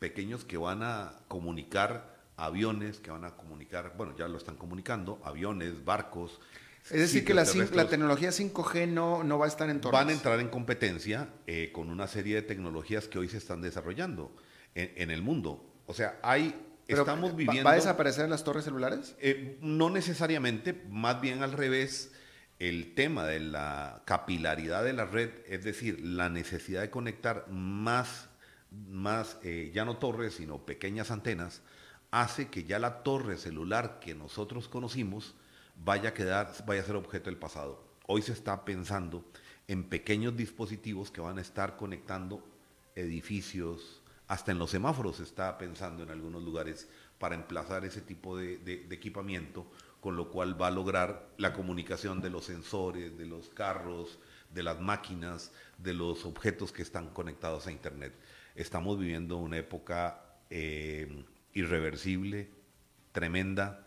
[0.00, 5.20] pequeños que van a comunicar aviones, que van a comunicar, bueno, ya lo están comunicando,
[5.24, 6.40] aviones, barcos.
[6.84, 10.12] Es decir, que la, la, tecnología 5G no, no va a estar en Van a
[10.12, 14.34] entrar en competencia eh, con una serie de tecnologías que hoy se están desarrollando
[14.74, 15.64] en, el mundo.
[15.86, 16.54] O sea, hay
[16.88, 17.64] estamos viviendo.
[17.64, 19.14] ¿Va a desaparecer las torres celulares?
[19.20, 22.10] Eh, no necesariamente, más bien al revés
[22.60, 28.28] el tema de la capilaridad de la red, es decir, la necesidad de conectar más,
[28.70, 31.62] más eh, ya no torres, sino pequeñas antenas,
[32.10, 35.34] hace que ya la torre celular que nosotros conocimos
[35.84, 37.84] vaya a, quedar, vaya a ser objeto del pasado.
[38.06, 39.24] Hoy se está pensando
[39.68, 42.44] en pequeños dispositivos que van a estar conectando
[42.94, 46.88] edificios, hasta en los semáforos se está pensando en algunos lugares
[47.18, 49.66] para emplazar ese tipo de equipamiento
[50.00, 54.18] con lo cual va a lograr la comunicación de los sensores, de los carros,
[54.52, 58.14] de las máquinas, de los objetos que están conectados a Internet.
[58.54, 62.50] Estamos viviendo una época eh, irreversible,
[63.12, 63.86] tremenda,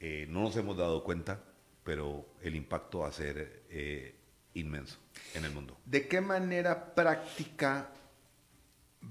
[0.00, 1.40] eh, no nos hemos dado cuenta,
[1.84, 4.14] pero el impacto va a ser eh,
[4.54, 4.98] inmenso
[5.34, 5.76] en el mundo.
[5.84, 7.90] ¿De qué manera práctica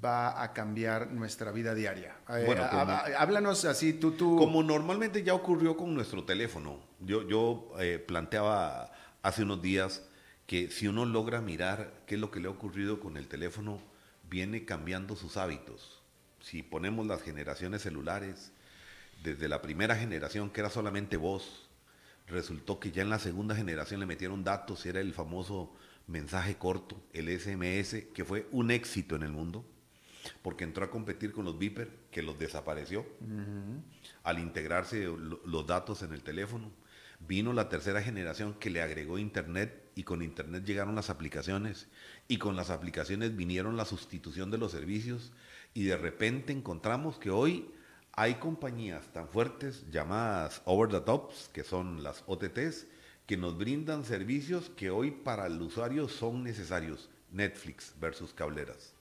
[0.04, 2.15] va a cambiar nuestra vida diaria?
[2.30, 4.36] Eh, bueno, háblanos así, tú, tú...
[4.38, 6.80] Como normalmente ya ocurrió con nuestro teléfono.
[6.99, 10.04] Yo, yo eh, planteaba hace unos días
[10.45, 13.80] que si uno logra mirar qué es lo que le ha ocurrido con el teléfono,
[14.30, 16.02] viene cambiando sus hábitos.
[16.41, 18.52] Si ponemos las generaciones celulares,
[19.23, 21.69] desde la primera generación que era solamente voz,
[22.27, 25.73] resultó que ya en la segunda generación le metieron datos, era el famoso
[26.08, 29.65] mensaje corto, el SMS, que fue un éxito en el mundo
[30.41, 33.05] porque entró a competir con los Viper, que los desapareció
[34.23, 35.05] al integrarse
[35.45, 36.71] los datos en el teléfono.
[37.19, 41.88] Vino la tercera generación que le agregó Internet y con Internet llegaron las aplicaciones
[42.29, 45.34] y con las aplicaciones vinieron la sustitución de los servicios
[45.73, 47.71] y de repente encontramos que hoy
[48.19, 52.86] hay compañías tan fuertes llamadas over the tops, que son las OTTs,
[53.25, 57.10] que nos brindan servicios que hoy para el usuario son necesarios.
[57.32, 58.93] Netflix versus cableras.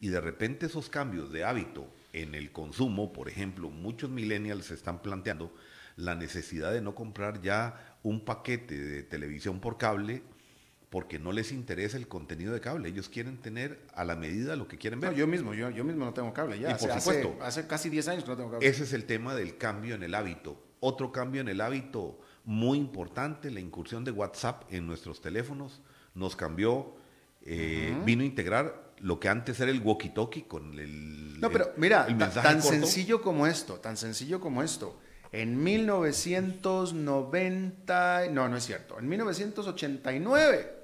[0.00, 5.02] Y de repente esos cambios de hábito en el consumo, por ejemplo, muchos millennials están
[5.02, 5.54] planteando
[5.94, 10.24] la necesidad de no comprar ya un paquete de televisión por cable
[10.90, 12.88] porque no les interesa el contenido de cable.
[12.88, 15.14] Ellos quieren tener a la medida lo que quieren ver.
[15.14, 16.70] yo mismo, yo, yo mismo no tengo cable ya.
[16.70, 17.36] Y por supuesto.
[17.42, 18.66] Hace, casi 10 años que no tengo cable.
[18.66, 20.62] Ese es el tema del cambio en el hábito.
[20.80, 25.82] Otro cambio en el hábito muy importante, la incursión de WhatsApp en nuestros teléfonos
[26.14, 26.96] nos cambió,
[27.42, 31.38] eh, vino a integrar lo que antes era el walkie-talkie con el.
[31.40, 32.06] No, pero mira,
[32.42, 34.98] tan sencillo como esto, tan sencillo como esto.
[35.30, 40.77] En 1990, no, no es cierto, en 1989,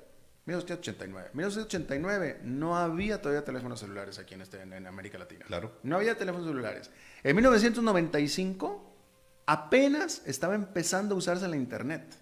[0.47, 5.45] 1989, 1989 no había todavía teléfonos celulares aquí en, este, en América Latina.
[5.47, 5.73] Claro.
[5.83, 6.91] No había teléfonos celulares.
[7.23, 8.95] En 1995
[9.47, 12.15] apenas estaba empezando a usarse la internet.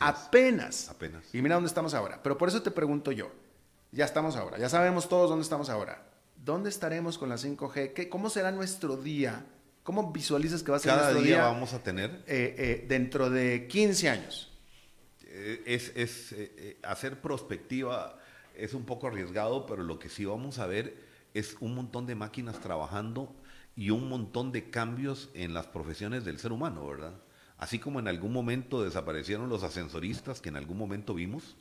[0.00, 0.88] apenas.
[0.88, 1.22] Apenas.
[1.34, 2.22] Y mira dónde estamos ahora.
[2.22, 3.32] Pero por eso te pregunto yo,
[3.90, 6.06] ya estamos ahora, ya sabemos todos dónde estamos ahora.
[6.36, 7.92] ¿Dónde estaremos con la 5G?
[7.94, 9.46] ¿Qué, ¿Cómo será nuestro día?
[9.82, 11.44] ¿Cómo visualizas que va a ser Cada nuestro día día?
[11.46, 12.10] vamos a tener.
[12.26, 14.53] Eh, eh, dentro de 15 años.
[15.36, 16.34] Eh, es, es
[16.82, 18.18] hacer prospectiva
[18.54, 20.96] es un poco arriesgado, pero lo que sí vamos a ver
[21.34, 23.34] es un montón de máquinas trabajando
[23.76, 27.14] y un montón de cambios en las profesiones del ser humano, ¿verdad?
[27.58, 31.56] Así como en algún momento desaparecieron los ascensoristas que en algún momento vimos,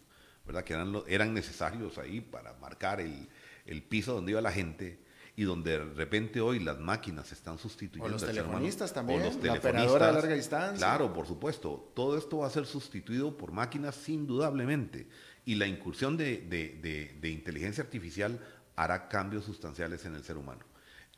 [0.45, 0.63] ¿verdad?
[0.63, 3.27] que eran, eran necesarios ahí para marcar el,
[3.65, 4.99] el, piso donde iba la gente
[5.35, 8.07] y donde de repente hoy las máquinas están sustituyendo.
[8.07, 10.77] O los telefonistas también, o los la operadora de larga distancia.
[10.77, 11.91] Claro, por supuesto.
[11.95, 15.07] Todo esto va a ser sustituido por máquinas indudablemente.
[15.45, 18.39] Y la incursión de, de, de, de inteligencia artificial
[18.75, 20.63] hará cambios sustanciales en el ser humano.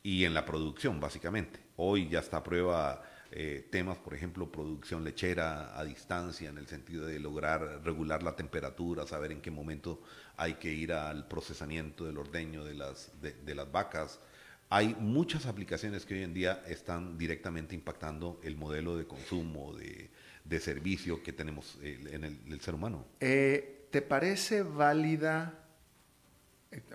[0.02, 1.58] y en la producción, básicamente.
[1.76, 3.02] Hoy ya está a prueba
[3.32, 8.36] eh, temas, por ejemplo, producción lechera a distancia, en el sentido de lograr regular la
[8.36, 10.00] temperatura, saber en qué momento
[10.36, 14.20] hay que ir al procesamiento del ordeño de las, de, las vacas.
[14.68, 20.10] Hay muchas aplicaciones que hoy en día están directamente impactando el modelo de consumo, de,
[20.44, 23.06] de servicio que tenemos eh, en el, ser humano.
[23.20, 25.65] Eh, ¿Te parece válida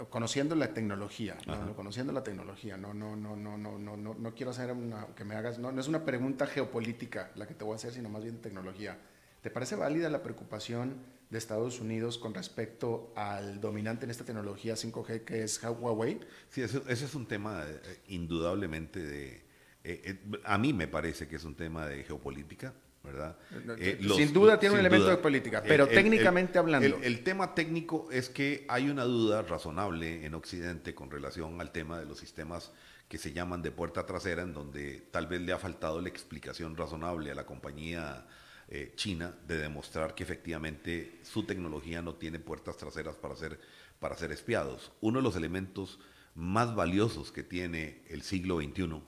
[0.10, 1.76] conociendo la tecnología, ¿no?
[1.76, 5.24] conociendo la tecnología, no, no, no, no, no, no, no, no quiero hacer una, que
[5.24, 8.10] me hagas, no, no es una pregunta geopolítica la que te voy a hacer, sino
[8.10, 8.98] más bien de tecnología.
[9.42, 10.98] ¿Te parece válida la preocupación
[11.30, 16.20] de Estados Unidos con respecto al dominante en esta tecnología 5G que es Huawei?
[16.50, 19.42] Sí, ese, es un tema eh, indudablemente de...
[19.84, 22.74] Eh, a mí me parece que es un tema de geopolítica.
[23.04, 23.36] ¿Verdad?
[23.78, 27.00] Eh, sin duda tiene un elemento de política, pero técnicamente hablando.
[27.02, 32.00] El, tema técnico es que hay una duda razonable en Occidente con relación al tema
[32.00, 32.72] de los sistemas
[33.08, 36.78] que se llaman de puerta trasera, en donde tal vez le ha faltado la explicación
[36.78, 38.26] razonable a la compañía
[38.70, 43.60] eh, china de demostrar que efectivamente su tecnología no tiene puertas traseras para ser,
[44.00, 44.92] para ser espiados.
[45.02, 46.00] Uno de los elementos
[46.36, 49.02] más valiosos que tiene el siglo XXI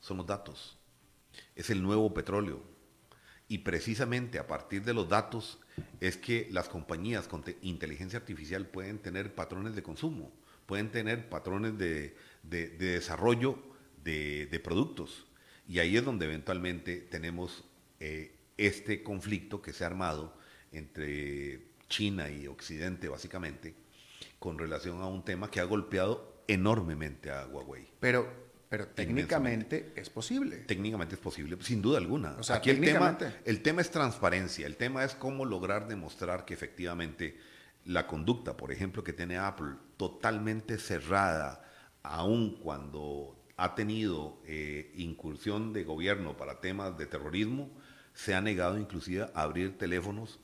[0.00, 0.76] son los datos.
[1.54, 2.75] Es el nuevo petróleo
[3.48, 5.58] y precisamente a partir de los datos
[6.00, 10.32] es que las compañías con inteligencia artificial pueden tener patrones de consumo,
[10.66, 13.58] pueden tener patrones de, desarrollo
[14.02, 15.26] de, productos.
[15.68, 17.64] Y ahí es donde eventualmente tenemos
[18.00, 20.36] eh, este conflicto que se ha armado
[20.72, 23.74] entre China y Occidente, básicamente,
[24.38, 27.88] con relación a un tema que ha golpeado enormemente a Huawei.
[28.00, 30.56] Pero pero técnicamente es posible.
[30.58, 32.36] Técnicamente es posible, sin duda alguna.
[32.38, 36.44] O sea, Aquí el tema, el tema es transparencia, el tema es cómo lograr demostrar
[36.44, 37.38] que efectivamente
[37.84, 41.64] la conducta, por ejemplo, que tiene Apple totalmente cerrada,
[42.02, 47.70] aun cuando ha tenido eh, incursión de gobierno para temas de terrorismo,
[48.12, 50.40] se ha negado inclusive a abrir teléfonos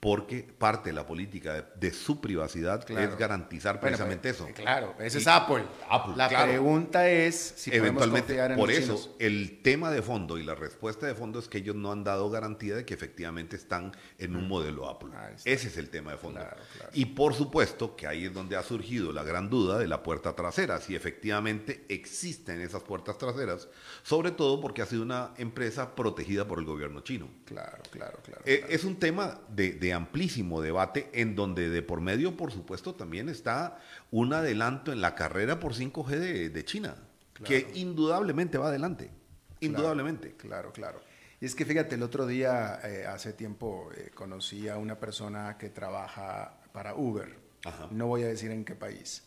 [0.00, 4.54] porque parte de la política de, su privacidad es garantizar precisamente pues, eso.
[4.54, 5.64] Claro, ese es Apple.
[6.16, 10.54] La pregunta es si eventualmente podemos en por eso el tema de fondo y la
[10.54, 14.36] respuesta de fondo es que ellos no han dado garantía de que efectivamente están en
[14.36, 14.48] un mm.
[14.48, 15.10] modelo Apple.
[15.44, 16.40] Ese es el tema de fondo.
[16.92, 20.34] Y por supuesto que ahí es donde ha surgido la gran duda de la puerta
[20.34, 23.68] trasera, si efectivamente existen esas puertas traseras,
[24.02, 27.28] sobre todo porque ha sido una empresa protegida por el gobierno chino.
[27.46, 28.42] Claro, claro, claro.
[28.44, 33.28] Eh, es un tema de amplísimo debate en donde de por medio, por supuesto, también
[33.28, 33.78] está
[34.10, 36.96] un adelanto en la carrera por 5G de, China,
[37.44, 39.10] que indudablemente va adelante,
[39.60, 40.36] indudablemente.
[40.36, 41.00] Claro, claro.
[41.40, 45.56] Y es que fíjate, el otro día, eh, hace tiempo, eh, conocí a una persona
[45.58, 47.46] que trabaja para Uber.
[47.90, 49.24] No voy a decir en qué país,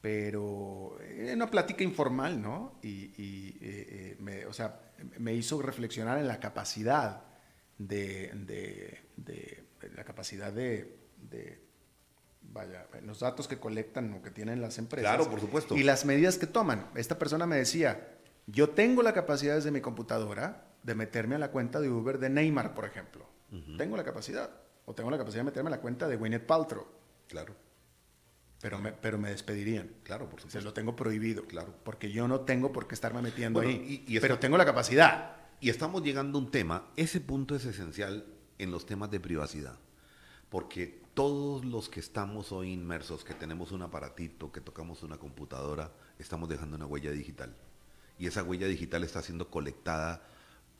[0.00, 2.78] pero en una plática informal, ¿no?
[2.82, 4.80] Y, eh, me, o sea,
[5.18, 7.22] me hizo reflexionar en la capacidad
[7.76, 8.30] de
[9.90, 10.96] la capacidad de,
[12.42, 15.10] vaya, los datos que colectan o que tienen las empresas.
[15.14, 15.76] Claro, por supuesto.
[15.76, 16.90] Y las medidas que toman.
[16.94, 21.50] Esta persona me decía, yo tengo la capacidad desde mi computadora de meterme a la
[21.50, 23.26] cuenta de Uber de Neymar, por ejemplo.
[23.76, 24.50] Tengo la capacidad.
[24.86, 26.86] O tengo la capacidad de meterme a la cuenta de Gwyneth Paltrow.
[27.28, 27.54] Claro.
[28.60, 29.90] Pero me, pero me despedirían.
[30.02, 30.58] Claro, por supuesto.
[30.58, 31.44] Se lo tengo prohibido.
[31.44, 31.74] Claro.
[31.84, 34.18] Porque yo no tengo por qué estarme metiendo ahí.
[34.20, 35.36] pero tengo la capacidad.
[35.60, 38.26] Y estamos llegando a un tema, ese punto es esencial
[38.62, 39.78] en los temas de privacidad.
[40.48, 45.90] Porque todos los que estamos hoy inmersos, que tenemos un aparatito, que tocamos una computadora,
[46.18, 47.54] estamos dejando una huella digital.
[48.18, 50.22] Y esa huella digital está siendo colectada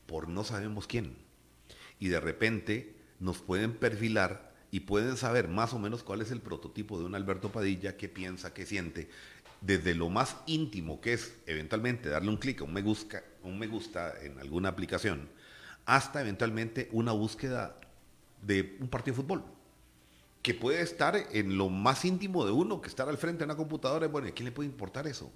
[0.07, 1.17] por no sabemos quién.
[1.99, 6.41] Y de repente nos pueden perfilar y pueden saber más o menos cuál es el
[6.41, 9.09] prototipo de un Alberto Padilla, qué piensa, qué siente,
[9.61, 13.67] desde lo más íntimo, que es eventualmente darle un clic, un me gusta, un me
[13.67, 15.29] gusta en alguna aplicación,
[15.87, 17.77] hasta eventualmente una búsqueda
[18.43, 19.45] de un partido de fútbol,
[20.43, 23.57] que puede estar en lo más íntimo de uno, que estar al frente de una
[23.57, 25.31] computadora, bueno, ¿a quién le puede importar eso?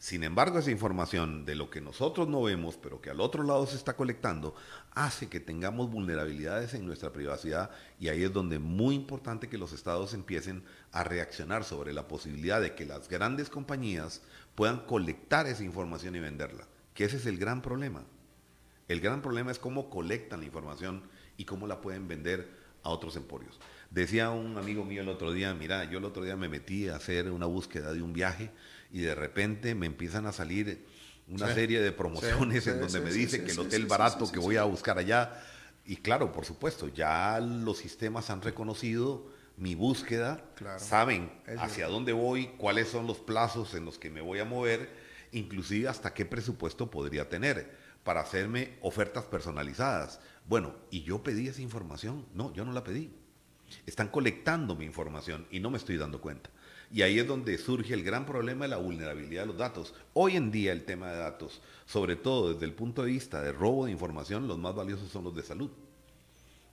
[0.00, 3.66] Sin embargo, esa información de lo que nosotros no vemos, pero que al otro lado
[3.66, 4.54] se está colectando,
[4.92, 9.58] hace que tengamos vulnerabilidades en nuestra privacidad y ahí es donde es muy importante que
[9.58, 14.22] los estados empiecen a reaccionar sobre la posibilidad de que las grandes compañías
[14.54, 18.02] puedan colectar esa información y venderla, que ese es el gran problema.
[18.90, 21.04] El gran problema es cómo colectan la información
[21.36, 22.50] y cómo la pueden vender
[22.82, 23.60] a otros emporios.
[23.88, 26.96] Decía un amigo mío el otro día, mira, yo el otro día me metí a
[26.96, 28.50] hacer una búsqueda de un viaje
[28.90, 30.88] y de repente me empiezan a salir
[31.28, 34.64] una serie de promociones en donde me dice que el hotel barato que voy a
[34.64, 35.40] buscar allá.
[35.86, 40.42] Y claro, por supuesto, ya los sistemas han reconocido mi búsqueda,
[40.78, 41.30] saben
[41.60, 44.90] hacia dónde voy, cuáles son los plazos en los que me voy a mover
[45.32, 50.20] inclusive hasta qué presupuesto podría tener para hacerme ofertas personalizadas.
[50.46, 52.26] Bueno, ¿y yo pedí esa información?
[52.34, 53.12] No, yo no la pedí.
[53.86, 56.50] Están colectando mi información y no me estoy dando cuenta.
[56.92, 59.94] Y ahí es donde surge el gran problema de la vulnerabilidad de los datos.
[60.12, 63.52] Hoy en día el tema de datos, sobre todo desde el punto de vista de
[63.52, 65.70] robo de información, los más valiosos son los de salud.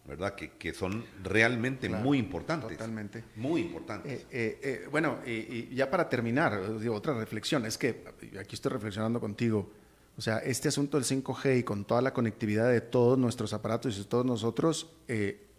[0.07, 0.35] ¿verdad?
[0.35, 2.69] Que, son realmente muy importantes.
[2.69, 3.25] Totalmente.
[3.35, 4.21] Muy importantes.
[4.21, 6.53] Eh, eh, eh, bueno, y, ya para terminar,
[6.89, 8.05] otra reflexión, es que
[8.39, 9.69] aquí estoy reflexionando contigo,
[10.17, 13.95] o sea, este asunto del 5G y con toda la conectividad de todos nuestros aparatos
[13.95, 14.89] y de todos nosotros,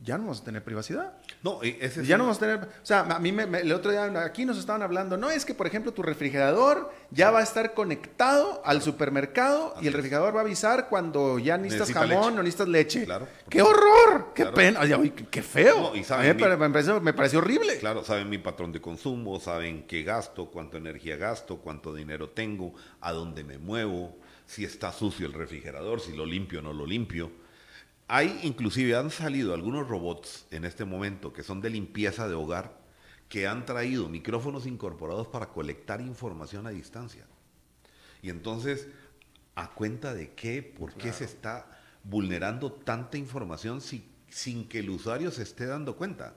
[0.02, 1.12] ya no vamos a tener privacidad.
[1.42, 2.58] No, ese ya no vamos a tener.
[2.58, 5.54] O sea, a mí me, el otro día aquí nos estaban hablando, no es que,
[5.54, 10.40] por ejemplo, tu refrigerador ya va a estar conectado al supermercado y el refrigerador va
[10.40, 13.04] a avisar cuando ya necesitas jamón o necesitas leche.
[13.04, 13.28] Claro.
[13.48, 14.32] ¡Qué horror!
[14.34, 14.80] ¡Qué pena!
[15.30, 15.92] qué, feo!
[15.94, 17.78] y me, pareció, me, pareció, horrible.
[17.78, 22.74] Claro, saben mi patrón de consumo, saben qué gasto, cuánto energía gasto, cuánto dinero tengo,
[23.00, 24.16] a dónde me muevo,
[24.48, 27.30] si está sucio el refrigerador, si lo limpio o no lo limpio.
[28.08, 32.80] Hay, inclusive han salido algunos robots en este momento que son de limpieza de hogar
[33.28, 37.26] que han traído micrófonos incorporados para colectar información a distancia.
[38.22, 38.88] Y entonces,
[39.54, 40.62] ¿a cuenta de qué?
[40.62, 46.34] ¿Por qué se está vulnerando tanta información sin que el usuario se esté dando cuenta?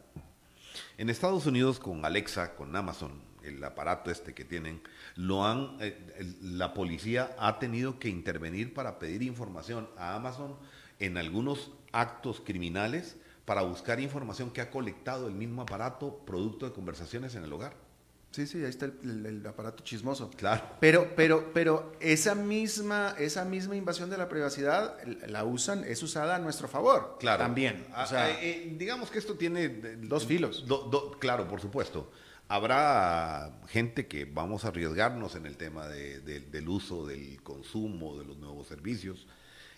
[0.97, 4.81] En Estados Unidos con Alexa, con Amazon, el aparato este que tienen,
[5.15, 5.97] lo han, eh,
[6.41, 10.55] la policía ha tenido que intervenir para pedir información a Amazon
[10.99, 16.73] en algunos actos criminales para buscar información que ha colectado el mismo aparato producto de
[16.73, 17.73] conversaciones en el hogar.
[18.31, 20.29] Sí, sí, ahí está el, aparato chismoso.
[20.37, 20.63] Claro.
[20.79, 24.95] Pero, pero, pero esa misma, esa misma invasión de la privacidad
[25.27, 27.17] la usan, es usada a nuestro favor.
[27.19, 27.43] Claro.
[27.43, 27.85] También.
[27.97, 30.65] O sea, eh, eh, digamos que esto tiene dos filos.
[31.19, 32.09] claro, por supuesto.
[32.51, 38.35] Habrá gente que vamos a arriesgarnos en el tema del uso, del consumo de los
[38.39, 39.25] nuevos servicios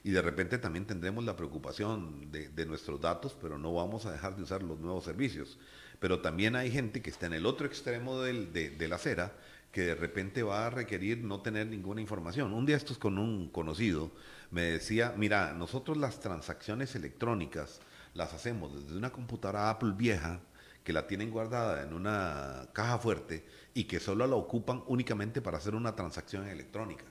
[0.03, 4.35] y de repente también tendremos la preocupación de, nuestros datos, pero no vamos a dejar
[4.35, 5.59] de usar los nuevos servicios.
[5.99, 9.33] Pero también hay gente que está en el otro extremo del, de, la acera
[9.71, 12.53] que de repente va a requerir no tener ninguna información.
[12.53, 14.09] Un día estos con un conocido
[14.49, 17.81] me decía, mira, nosotros las transacciones electrónicas
[18.15, 20.41] las hacemos desde una computadora Apple vieja
[20.83, 25.57] que la tienen guardada en una caja fuerte y que solo la ocupan únicamente para
[25.57, 27.05] hacer una transacción electrónica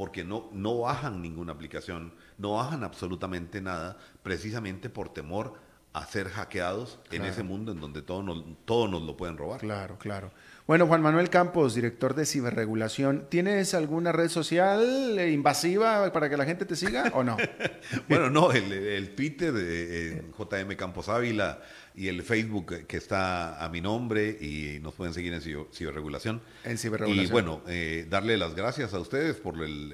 [0.00, 5.60] porque no, no bajan ninguna aplicación, no bajan absolutamente nada, precisamente por temor
[5.92, 9.60] a ser hackeados en ese mundo en donde todos nos, todo nos lo pueden robar.
[9.60, 10.32] Claro, claro.
[10.70, 16.36] Bueno, Juan Manuel Campos, director de ciberregulación, ¿tienes alguna red social eh, invasiva para que
[16.36, 17.36] la gente te siga o no?
[18.08, 21.60] bueno, no, el, el Twitter de eh, JM Campos Ávila
[21.96, 25.40] y el Facebook que está a mi nombre y nos pueden seguir en
[25.72, 26.40] ciberregulación.
[26.62, 27.26] En ciberregulación.
[27.26, 29.92] Y bueno, eh, darle las gracias a ustedes por el,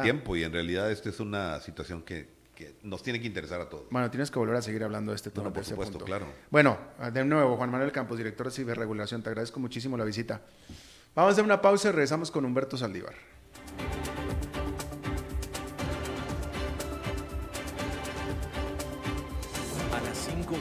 [0.00, 2.28] tiempo y en realidad esta es una situación que,
[2.82, 3.84] nos tiene que interesar a todos.
[3.90, 5.52] Bueno, tienes que volver a seguir hablando de este tema.
[5.52, 6.26] por supuesto, claro.
[6.50, 6.78] Bueno,
[7.12, 10.42] de nuevo, Juan Manuel Campos, director de ciberregulación, te agradezco muchísimo la visita.
[11.14, 13.14] Vamos a hacer una pausa y regresamos con Humberto Saldívar.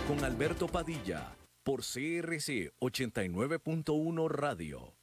[0.07, 5.02] con Alberto Padilla por CRC 89.1 Radio.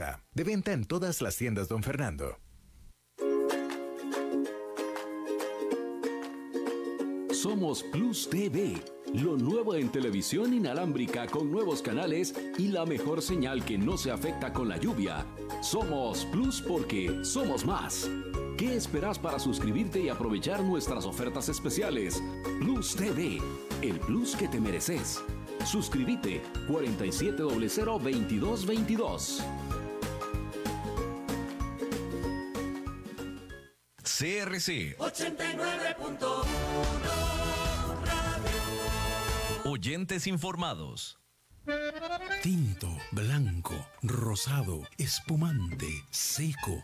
[0.33, 2.37] De venta en todas las tiendas, don Fernando.
[7.31, 8.81] Somos Plus TV,
[9.15, 14.11] lo nuevo en televisión inalámbrica con nuevos canales y la mejor señal que no se
[14.11, 15.25] afecta con la lluvia.
[15.61, 18.07] Somos Plus porque somos más.
[18.57, 22.21] ¿Qué esperas para suscribirte y aprovechar nuestras ofertas especiales?
[22.59, 23.39] Plus TV,
[23.81, 25.19] el plus que te mereces.
[25.65, 29.41] Suscríbete 47002222.
[34.21, 36.45] CRC 89.1
[39.65, 41.17] Oyentes informados.
[42.43, 46.83] Tinto, blanco, rosado, espumante, seco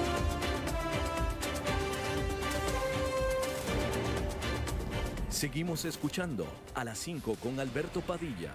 [5.41, 8.51] Seguimos escuchando a las 5 con Alberto Padilla.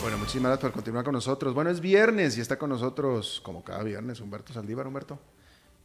[0.00, 1.52] Bueno, muchísimas gracias por continuar con nosotros.
[1.54, 4.86] Bueno, es viernes y está con nosotros, como cada viernes, Humberto Saldívar.
[4.86, 5.18] Humberto.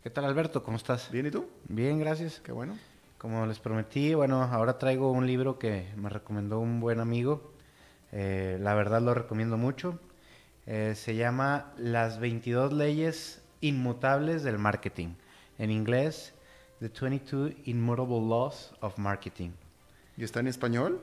[0.03, 0.61] ¿Qué tal, Alberto?
[0.61, 1.09] ¿Cómo estás?
[1.09, 1.49] ¿Bien y tú?
[1.67, 2.39] Bien, gracias.
[2.41, 2.77] Qué bueno.
[3.17, 7.53] Como les prometí, bueno, ahora traigo un libro que me recomendó un buen amigo.
[8.11, 9.99] Eh, la verdad lo recomiendo mucho.
[10.67, 15.15] Eh, se llama Las 22 leyes inmutables del marketing.
[15.57, 16.34] En inglés,
[16.79, 19.51] The 22 Immutable Laws of Marketing.
[20.17, 20.99] ¿Y está en español?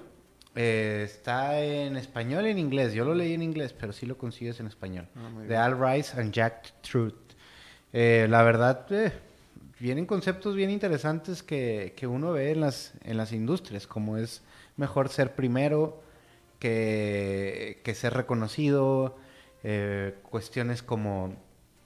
[0.55, 2.93] Eh, está en español y en inglés.
[2.93, 5.09] Yo lo leí en inglés, pero sí lo consigues en español.
[5.15, 5.57] Muy de.
[5.57, 7.15] Al Rice and Jack Truth.
[7.93, 9.13] Eh, la verdad, eh,
[9.81, 14.43] vienen conceptos bien interesantes que, que uno ve en las, en las industrias, como es
[14.77, 16.03] mejor ser primero
[16.59, 19.17] que, que ser reconocido,
[20.29, 21.37] cuestiones como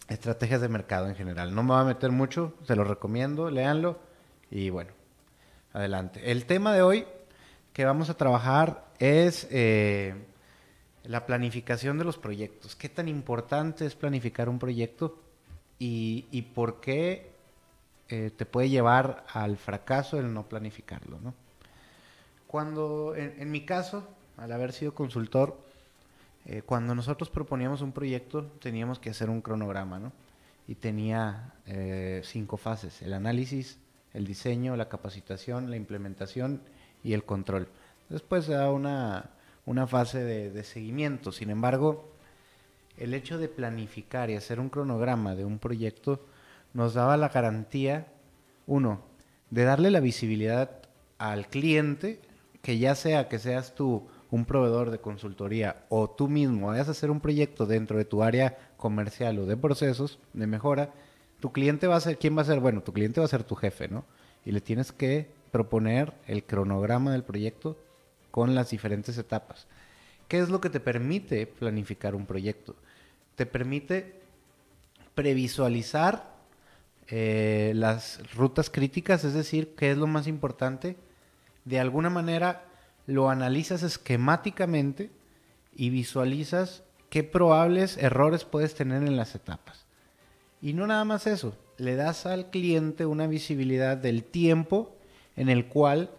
[0.08, 1.54] estrategias de mercado en general.
[1.54, 3.98] No me voy a meter mucho, se lo recomiendo, léanlo
[4.50, 4.92] y bueno,
[5.72, 6.30] adelante.
[6.30, 7.06] El tema de hoy
[7.72, 10.14] que vamos a trabajar es eh,
[11.04, 12.76] la planificación de los proyectos.
[12.76, 15.20] ¿Qué tan importante es planificar un proyecto
[15.78, 17.32] y, y por qué
[18.08, 21.18] eh, te puede llevar al fracaso el no planificarlo?
[21.20, 21.34] ¿no?
[22.46, 25.65] Cuando, en mi caso, al haber sido consultor,
[26.46, 30.12] eh, cuando nosotros proponíamos un proyecto teníamos que hacer un cronograma, ¿no?
[30.68, 33.78] Y tenía eh, cinco fases, el análisis,
[34.14, 36.60] el diseño, la capacitación, la implementación
[37.02, 37.68] y el control.
[38.08, 39.30] Después se da una,
[39.64, 41.32] una fase de, de seguimiento.
[41.32, 42.12] Sin embargo,
[42.96, 46.24] el hecho de planificar y hacer un cronograma de un proyecto
[46.74, 48.06] nos daba la garantía,
[48.66, 49.00] uno,
[49.50, 50.82] de darle la visibilidad
[51.18, 52.20] al cliente,
[52.62, 56.92] que ya sea que seas tú un proveedor de consultoría o tú mismo vayas a
[56.92, 60.92] hacer un proyecto dentro de tu área comercial o de procesos de mejora,
[61.40, 62.60] tu cliente va a ser, ¿quién va a ser?
[62.60, 64.04] Bueno, tu cliente va a ser tu jefe, ¿no?
[64.44, 67.76] Y le tienes que proponer el cronograma del proyecto
[68.30, 69.66] con las diferentes etapas.
[70.28, 72.76] ¿Qué es lo que te permite planificar un proyecto?
[73.36, 74.20] Te permite
[75.14, 76.36] previsualizar
[77.08, 80.96] eh, las rutas críticas, es decir, qué es lo más importante.
[81.64, 82.64] De alguna manera
[83.06, 85.10] lo analizas esquemáticamente
[85.74, 89.86] y visualizas qué probables errores puedes tener en las etapas.
[90.60, 94.96] Y no nada más eso, le das al cliente una visibilidad del tiempo
[95.36, 96.10] en el cual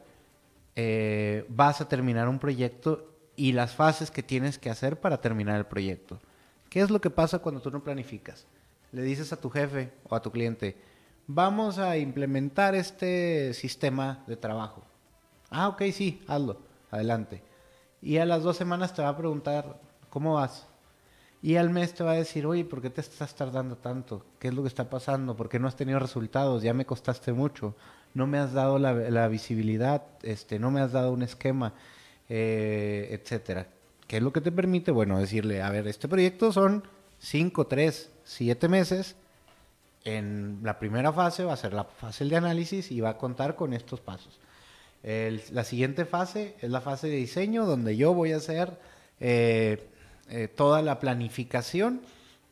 [0.75, 5.57] eh, vas a terminar un proyecto y las fases que tienes que hacer para terminar
[5.57, 6.19] el proyecto.
[6.69, 8.45] ¿Qué es lo que pasa cuando tú no planificas?
[8.91, 10.77] Le dices a tu jefe o a tu cliente,
[11.25, 14.83] vamos a implementar este sistema de trabajo.
[15.49, 16.59] Ah, ok, sí, hazlo,
[16.91, 17.43] adelante.
[18.01, 19.79] Y a las dos semanas te va a preguntar,
[20.09, 20.67] ¿cómo vas?
[21.41, 24.25] Y al mes te va a decir, oye, ¿por qué te estás tardando tanto?
[24.39, 25.35] ¿Qué es lo que está pasando?
[25.35, 26.63] ¿Por qué no has tenido resultados?
[26.63, 27.75] Ya me costaste mucho.
[28.13, 31.73] No me has dado la, visibilidad, este, no me has dado un esquema,
[32.29, 33.67] eh, etcétera.
[34.07, 34.91] ¿Qué es lo que te permite?
[34.91, 36.83] Bueno, decirle, a ver, este proyecto son
[37.19, 39.15] 5, 3, 7 meses.
[40.03, 43.55] En la primera fase va a ser la fase de análisis y va a contar
[43.55, 44.39] con estos pasos.
[45.03, 48.77] La siguiente fase es la fase de diseño, donde yo voy a hacer
[49.19, 49.87] eh,
[50.29, 52.01] eh, toda la planificación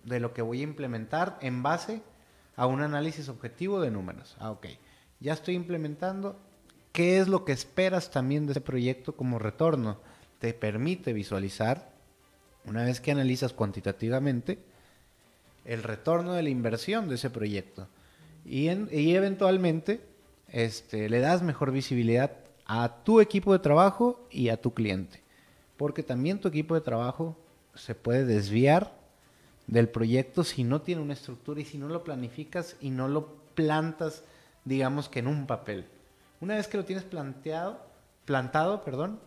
[0.04, 2.02] de lo que voy a implementar en base
[2.56, 4.36] a un análisis objetivo de números.
[4.40, 4.68] Ah, ok.
[5.20, 6.40] Ya estoy implementando.
[6.94, 10.00] ¿Qué es lo que esperas también de ese proyecto como retorno?
[10.40, 11.92] Te permite visualizar,
[12.66, 14.60] una vez que analizas cuantitativamente,
[15.66, 17.90] el retorno de la inversión de ese proyecto.
[18.46, 20.00] Y, en- y eventualmente
[20.56, 22.32] este, le das mejor visibilidad
[22.66, 25.22] a tu equipo de trabajo y a tu cliente.
[25.76, 27.38] Porque también tu equipo de trabajo
[27.74, 28.94] se puede desviar
[29.68, 33.28] del proyecto si no tiene una estructura y si no lo planificas y no lo
[33.54, 34.24] plantas,
[34.64, 35.88] digamos que en un papel.
[36.40, 37.86] Una vez que lo tienes planteado,
[38.24, 39.20] plantado, perdón,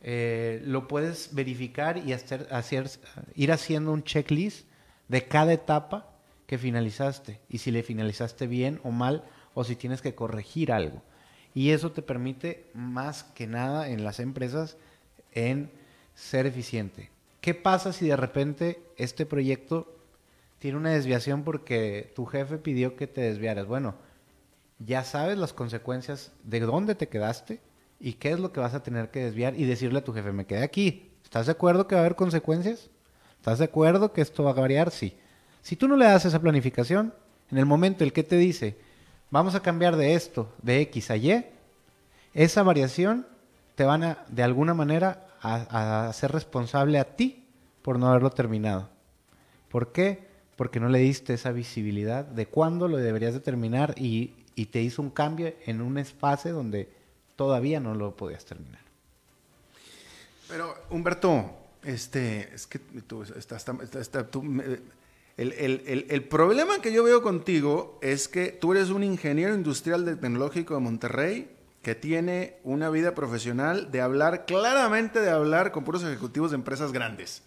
[0.00, 2.88] eh, lo puedes verificar y hacer, hacer-
[3.34, 4.66] ir haciendo un checklist
[5.08, 6.08] de cada etapa
[6.46, 9.22] que finalizaste y si le finalizaste bien o mal
[9.56, 11.02] o si tienes que corregir algo.
[11.54, 14.76] Y eso te permite más que nada en las empresas
[15.32, 15.72] en
[16.14, 17.10] ser eficiente.
[17.40, 19.96] ¿Qué pasa si de repente este proyecto
[20.58, 23.66] tiene una desviación porque tu jefe pidió que te desviaras.
[23.66, 23.94] Bueno,
[24.78, 27.60] ya sabes las consecuencias de dónde te quedaste
[28.00, 30.32] y qué es lo que vas a tener que desviar y decirle a tu jefe,
[30.32, 31.10] me quedé aquí.
[31.24, 32.90] ¿Estás de acuerdo que va a haber consecuencias?
[33.36, 34.90] ¿Estás de acuerdo que esto va a variar?
[34.90, 35.16] Sí.
[35.62, 37.12] Si tú no le das esa planificación,
[37.50, 38.76] en el momento el que te dice,
[39.30, 41.46] vamos a cambiar de esto, de X a Y,
[42.34, 43.26] esa variación
[43.74, 47.44] te van a, de alguna manera, a, hacer responsable a ti
[47.82, 48.88] por no haberlo terminado.
[49.70, 50.26] ¿Por qué?
[50.56, 54.82] Porque no le diste esa visibilidad de cuándo lo deberías de terminar y, y te
[54.82, 56.90] hizo un cambio en un espacio donde
[57.36, 58.80] todavía no lo podías terminar.
[60.48, 61.50] Pero, Humberto,
[61.82, 63.64] este, es que tú, estás,
[65.36, 70.06] el, el, el, problema que yo veo contigo es que tú eres un ingeniero industrial
[70.06, 71.50] de tecnológico de Monterrey
[71.82, 76.90] que tiene una vida profesional de hablar, claramente de hablar con puros ejecutivos de empresas
[76.90, 77.42] grandes.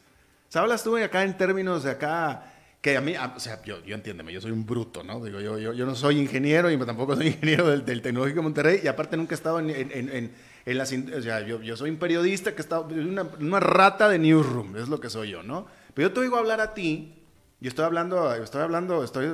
[0.47, 3.83] O sea, hablas tú acá en términos de acá, que a mí, o sea, yo,
[3.83, 5.23] yo entiéndeme, yo soy un bruto, ¿no?
[5.23, 8.43] Digo, yo, yo, yo no soy ingeniero y tampoco soy ingeniero del, del Tecnológico de
[8.43, 10.31] Monterrey y aparte nunca he estado en, en, en,
[10.65, 10.93] en las...
[10.93, 14.89] O sea, yo, yo, soy un periodista que está una, una rata de newsroom, es
[14.89, 15.65] lo que soy yo, ¿no?
[15.95, 17.18] Pero yo te oigo hablar a ti
[17.61, 19.27] y estoy hablando, estoy hablando, estoy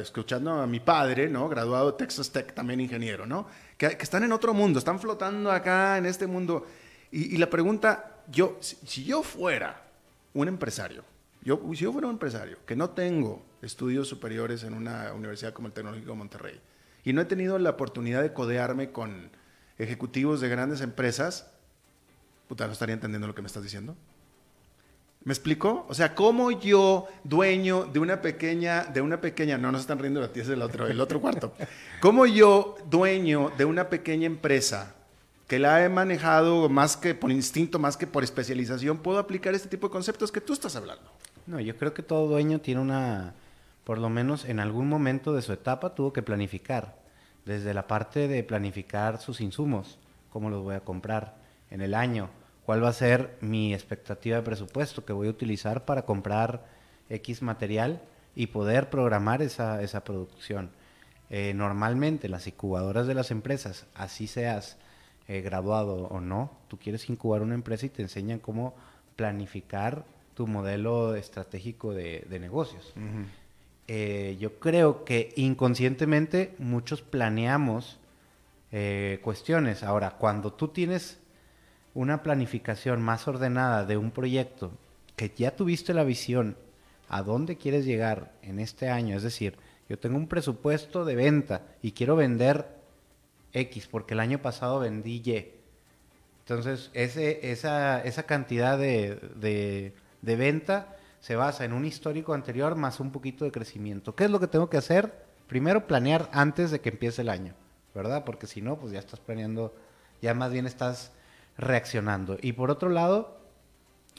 [0.00, 1.48] escuchando a mi padre, ¿no?
[1.48, 3.46] Graduado de Texas Tech, también ingeniero, ¿no?
[3.78, 6.66] Que, están en otro mundo, están flotando acá en este mundo.
[7.10, 9.84] Y, la pregunta, yo, si, yo fuera
[10.34, 11.02] un empresario,
[11.42, 15.68] yo, si yo fuera un empresario que no tengo estudios superiores en una universidad como
[15.68, 16.60] el Tecnológico de Monterrey
[17.04, 19.30] y no he tenido la oportunidad de codearme con
[19.78, 21.50] ejecutivos de grandes empresas,
[22.48, 23.96] puta, no estaría entendiendo lo que me estás diciendo.
[25.26, 25.84] ¿Me explico?
[25.88, 29.98] O sea, ¿cómo yo, dueño de una pequeña, de una pequeña, no, no se están
[29.98, 31.52] riendo de ti, es el otro, el otro cuarto.
[32.00, 34.94] ¿Cómo yo, dueño de una pequeña empresa
[35.48, 39.68] que la he manejado más que por instinto, más que por especialización, puedo aplicar este
[39.68, 41.10] tipo de conceptos que tú estás hablando?
[41.48, 43.34] No, yo creo que todo dueño tiene una,
[43.82, 47.00] por lo menos en algún momento de su etapa tuvo que planificar,
[47.44, 49.98] desde la parte de planificar sus insumos,
[50.30, 51.34] cómo los voy a comprar
[51.72, 52.30] en el año,
[52.66, 56.66] cuál va a ser mi expectativa de presupuesto que voy a utilizar para comprar
[57.08, 58.02] X material
[58.34, 60.70] y poder programar esa, esa producción.
[61.30, 64.78] Eh, normalmente las incubadoras de las empresas, así seas
[65.28, 68.74] eh, graduado o no, tú quieres incubar una empresa y te enseñan cómo
[69.14, 70.04] planificar
[70.34, 72.92] tu modelo estratégico de, negocios.
[73.86, 77.98] Eh, yo creo que inconscientemente muchos planeamos
[79.22, 79.82] cuestiones.
[79.82, 81.18] Ahora, cuando tú tienes
[81.96, 84.70] una planificación más ordenada de un proyecto,
[85.16, 86.54] que ya tuviste la visión
[87.08, 89.56] a dónde quieres llegar en este año, es decir,
[89.88, 92.66] yo tengo un presupuesto de venta y quiero vender
[93.54, 95.52] X porque el año pasado vendí Y.
[96.40, 102.76] Entonces, ese, esa, esa cantidad de, de, de venta se basa en un histórico anterior
[102.76, 104.14] más un poquito de crecimiento.
[104.14, 105.24] ¿Qué es lo que tengo que hacer?
[105.46, 107.54] Primero, planear antes de que empiece el año,
[107.94, 108.24] ¿verdad?
[108.24, 109.74] Porque si no, pues ya estás planeando,
[110.20, 111.12] ya más bien estás
[111.58, 112.36] reaccionando.
[112.40, 113.38] Y por otro lado,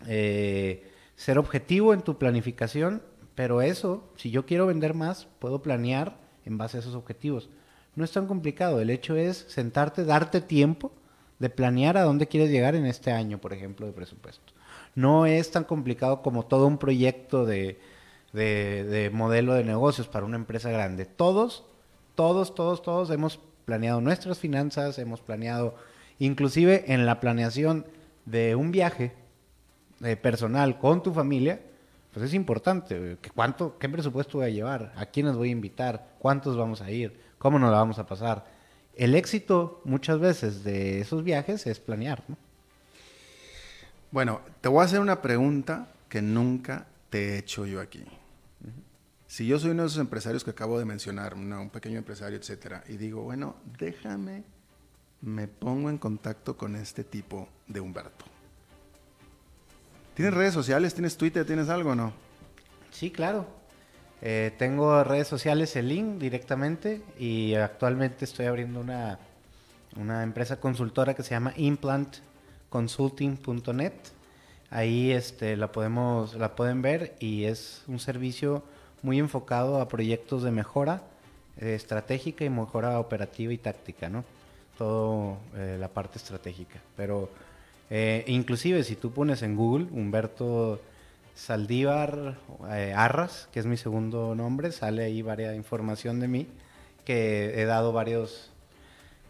[0.06, 3.02] eh, ser objetivo en tu planificación,
[3.36, 7.50] pero eso, si yo quiero vender más, puedo planear en base a esos objetivos.
[7.96, 10.92] No es tan complicado, el hecho es sentarte, darte tiempo
[11.40, 14.54] de planear a dónde quieres llegar en este año, por ejemplo, de presupuesto.
[14.96, 17.80] No es tan complicado como todo un proyecto de,
[18.34, 21.06] de, de modelo de negocios para una empresa grande.
[21.06, 21.64] Todos,
[22.16, 25.76] todos, todos, todos hemos planeado nuestras finanzas, hemos planeado
[26.20, 27.86] Inclusive en la planeación
[28.26, 29.14] de un viaje
[30.04, 31.62] eh, personal con tu familia,
[32.14, 33.18] pues es importante.
[33.22, 34.94] Que cuánto, ¿Qué presupuesto voy a llevar?
[34.96, 36.16] ¿A quiénes voy a invitar?
[36.20, 37.20] ¿Cuántos vamos a ir?
[37.38, 38.46] ¿Cómo nos la vamos a pasar?
[38.96, 42.38] El éxito muchas veces de esos viajes es planear, ¿no?
[44.10, 48.04] Bueno, te voy a hacer una pregunta que nunca te he hecho yo aquí.
[49.28, 52.84] Si yo soy uno de esos empresarios que acabo de mencionar, un pequeño empresario, etcétera,
[52.88, 54.44] y digo, bueno, déjame
[55.22, 58.26] me pongo en contacto con este tipo de Humberto.
[60.14, 60.94] ¿Tienes redes sociales?
[60.94, 61.46] ¿Tienes Twitter?
[61.46, 62.12] ¿Tienes algo o no?
[62.92, 63.46] Sí, claro.
[64.22, 69.20] Eh, tengo redes sociales, el link directamente y actualmente estoy abriendo una,
[69.96, 73.94] una empresa consultora que se llama implantconsulting.net.
[74.72, 78.64] Ahí este, la, podemos, la pueden ver y es un servicio
[79.04, 81.04] muy enfocado a proyectos de mejora
[81.58, 84.26] eh, estratégica y mejora operativa y táctica, ¿no?
[84.78, 86.80] Todo eh, la parte estratégica.
[86.96, 87.30] Pero
[87.90, 90.82] eh, inclusive si tú pones en Google Humberto
[91.36, 92.38] Saldívar
[92.72, 96.48] eh, Arras, que es mi segundo nombre, sale ahí varias información de mí,
[97.06, 98.52] que he dado varios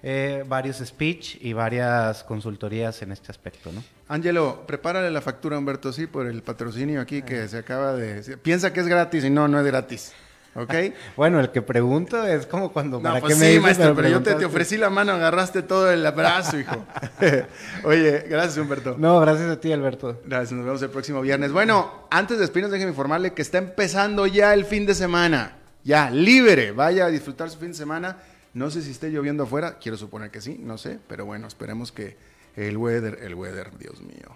[0.04, 3.84] eh, varios speech y varias consultorías en este aspecto, ¿no?
[4.08, 8.38] Ángelo, prepárale la factura a Humberto, sí, por el patrocinio aquí que se acaba de...
[8.38, 10.14] Piensa que es gratis y no, no es gratis.
[10.58, 10.74] ¿Ok?
[11.16, 13.00] bueno, el que pregunto es como cuando...
[13.00, 16.60] No, pues sí, maestro, pero yo te, te, ofrecí la mano, agarraste todo el abrazo,
[16.60, 16.84] hijo.
[17.84, 18.96] Oye, gracias, Humberto.
[18.98, 20.20] No, gracias a ti, Alberto.
[20.26, 21.52] Gracias, nos vemos el próximo viernes.
[21.52, 25.58] Bueno, antes de despedirnos, déjenme informarle que está empezando ya el fin de semana.
[25.84, 26.72] Ya, libre.
[26.72, 28.18] Vaya a disfrutar su fin de semana.
[28.54, 31.92] No sé si esté lloviendo afuera, quiero suponer que sí, no sé, pero bueno, esperemos
[31.92, 32.18] que
[32.56, 34.36] el weather, el weather, Dios mío.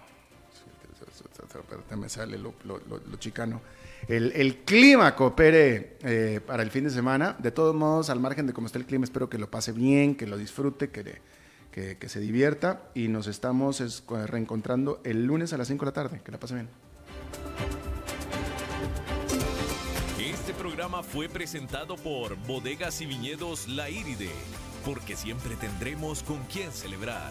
[1.96, 2.54] Me sale lo,
[3.18, 3.60] chicano.
[4.08, 7.36] El, clima coopere eh, para el fin de semana.
[7.38, 10.14] De todos modos, al margen de cómo está el clima, espero que lo pase bien,
[10.14, 11.20] que lo disfrute, que,
[11.70, 12.82] que, que se divierta.
[12.94, 16.20] Y nos estamos reencontrando el lunes a las 5 de la tarde.
[16.24, 16.68] Que la pase bien.
[20.18, 24.30] Este programa fue presentado por Bodegas y Viñedos La Iride,
[24.84, 27.30] porque siempre tendremos con quién celebrar.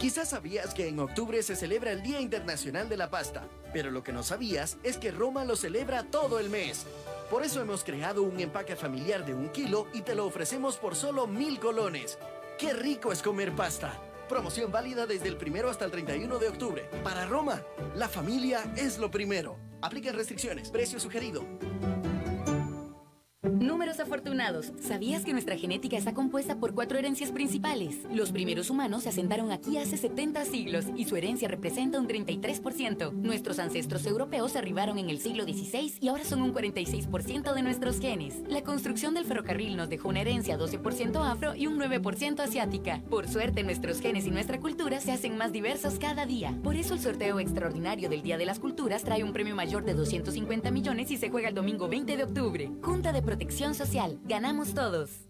[0.00, 4.02] Quizás sabías que en octubre se celebra el Día Internacional de la Pasta, pero lo
[4.02, 6.86] que no sabías es que Roma lo celebra todo el mes.
[7.30, 10.96] Por eso hemos creado un empaque familiar de un kilo y te lo ofrecemos por
[10.96, 12.18] solo mil colones.
[12.58, 13.92] ¡Qué rico es comer pasta!
[14.26, 16.88] Promoción válida desde el primero hasta el 31 de octubre.
[17.04, 17.62] Para Roma,
[17.94, 19.58] la familia es lo primero.
[19.82, 20.70] Aplica restricciones.
[20.70, 21.44] Precio sugerido.
[23.60, 24.72] Números afortunados.
[24.80, 27.98] ¿Sabías que nuestra genética está compuesta por cuatro herencias principales?
[28.10, 33.12] Los primeros humanos se asentaron aquí hace 70 siglos y su herencia representa un 33%.
[33.12, 38.00] Nuestros ancestros europeos arribaron en el siglo XVI y ahora son un 46% de nuestros
[38.00, 38.40] genes.
[38.48, 43.02] La construcción del ferrocarril nos dejó una herencia 12% afro y un 9% asiática.
[43.10, 46.58] Por suerte, nuestros genes y nuestra cultura se hacen más diversos cada día.
[46.62, 49.92] Por eso el sorteo extraordinario del Día de las Culturas trae un premio mayor de
[49.92, 52.70] 250 millones y se juega el domingo 20 de octubre.
[52.80, 54.18] Junta de Protección Social.
[54.24, 55.29] Ganamos todos.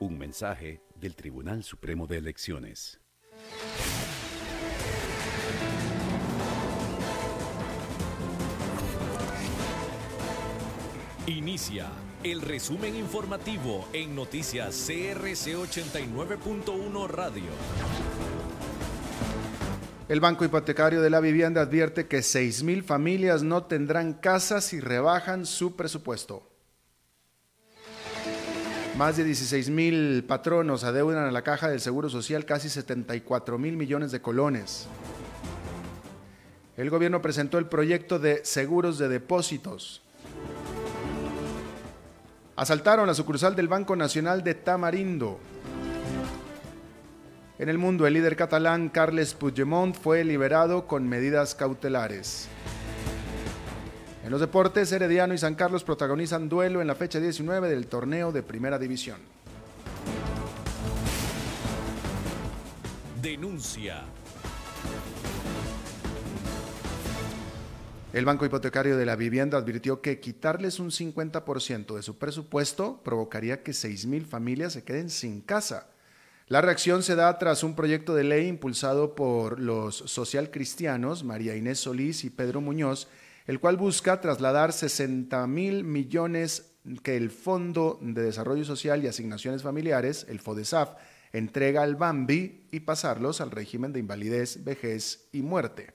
[0.00, 3.00] Un mensaje del Tribunal Supremo de Elecciones.
[11.26, 11.88] Inicia
[12.22, 17.50] el resumen informativo en noticias CRC 89.1 Radio.
[20.08, 25.44] El Banco Hipotecario de la Vivienda advierte que 6.000 familias no tendrán casas si rebajan
[25.44, 26.47] su presupuesto.
[28.98, 33.76] Más de 16 mil patronos adeudan a la caja del Seguro Social casi 74 mil
[33.76, 34.88] millones de colones.
[36.76, 40.02] El gobierno presentó el proyecto de seguros de depósitos.
[42.56, 45.38] Asaltaron la sucursal del Banco Nacional de Tamarindo.
[47.60, 52.48] En el mundo, el líder catalán Carles Puigdemont fue liberado con medidas cautelares.
[54.28, 58.30] En los deportes, Herediano y San Carlos protagonizan duelo en la fecha 19 del torneo
[58.30, 59.16] de Primera División.
[63.22, 64.02] Denuncia.
[68.12, 73.62] El Banco Hipotecario de la Vivienda advirtió que quitarles un 50% de su presupuesto provocaría
[73.62, 75.86] que 6.000 familias se queden sin casa.
[76.48, 81.78] La reacción se da tras un proyecto de ley impulsado por los socialcristianos María Inés
[81.78, 83.08] Solís y Pedro Muñoz,
[83.48, 89.62] el cual busca trasladar 60 mil millones que el Fondo de Desarrollo Social y Asignaciones
[89.62, 90.90] Familiares, el FODESAF,
[91.32, 95.94] entrega al BAMBI y pasarlos al régimen de invalidez, vejez y muerte.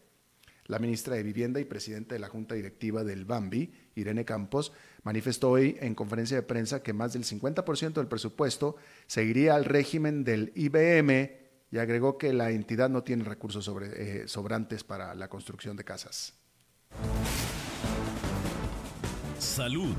[0.65, 4.73] La ministra de Vivienda y presidenta de la Junta Directiva del BAMBI, Irene Campos,
[5.03, 10.23] manifestó hoy en conferencia de prensa que más del 50% del presupuesto seguiría al régimen
[10.23, 11.31] del IBM
[11.69, 16.33] y agregó que la entidad no tiene recursos eh, sobrantes para la construcción de casas.
[19.43, 19.93] Salud.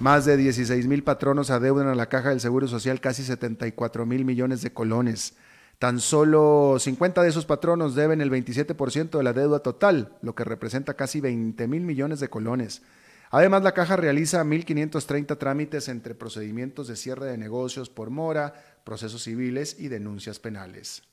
[0.00, 4.24] Más de 16 mil patronos adeudan a la Caja del Seguro Social casi 74 mil
[4.24, 5.36] millones de colones.
[5.78, 10.44] Tan solo 50 de esos patronos deben el 27% de la deuda total, lo que
[10.44, 12.82] representa casi 20 mil millones de colones.
[13.30, 19.22] Además, la caja realiza 1.530 trámites entre procedimientos de cierre de negocios por mora, procesos
[19.22, 21.04] civiles y denuncias penales.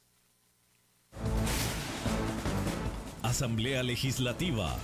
[3.31, 4.75] Asamblea Legislativa.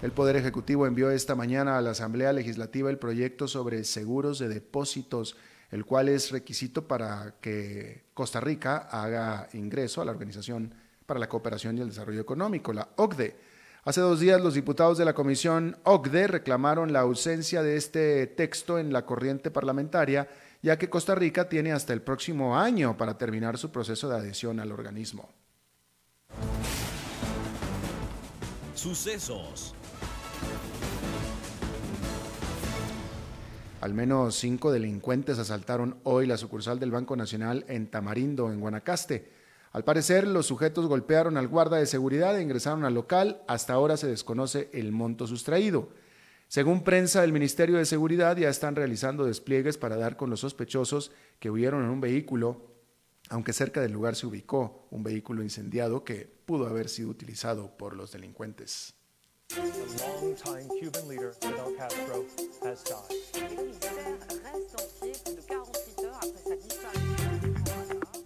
[0.00, 4.48] El Poder Ejecutivo envió esta mañana a la Asamblea Legislativa el proyecto sobre seguros de
[4.48, 5.36] depósitos
[5.72, 10.72] el cual es requisito para que Costa Rica haga ingreso a la Organización
[11.04, 13.34] para la Cooperación y el Desarrollo Económico, la OCDE.
[13.84, 18.78] Hace dos días los diputados de la Comisión OCDE reclamaron la ausencia de este texto
[18.78, 20.28] en la corriente parlamentaria,
[20.62, 24.60] ya que Costa Rica tiene hasta el próximo año para terminar su proceso de adhesión
[24.60, 25.28] al organismo.
[28.74, 29.74] Sucesos.
[33.80, 39.32] Al menos cinco delincuentes asaltaron hoy la sucursal del Banco Nacional en Tamarindo, en Guanacaste.
[39.72, 43.42] Al parecer, los sujetos golpearon al guarda de seguridad e ingresaron al local.
[43.48, 45.88] Hasta ahora se desconoce el monto sustraído.
[46.52, 51.10] Según prensa del Ministerio de Seguridad, ya están realizando despliegues para dar con los sospechosos
[51.38, 52.74] que huyeron en un vehículo,
[53.30, 57.96] aunque cerca del lugar se ubicó un vehículo incendiado que pudo haber sido utilizado por
[57.96, 58.92] los delincuentes.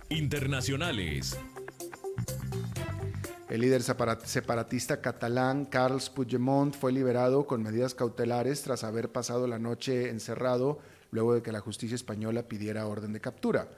[0.09, 1.39] Internacionales.
[3.49, 9.61] El líder separatista catalán Carles Puigdemont fue liberado con medidas cautelares tras haber pasado la
[9.61, 10.81] noche encerrado
[11.13, 13.69] luego de que la justicia española pidiera orden de captura.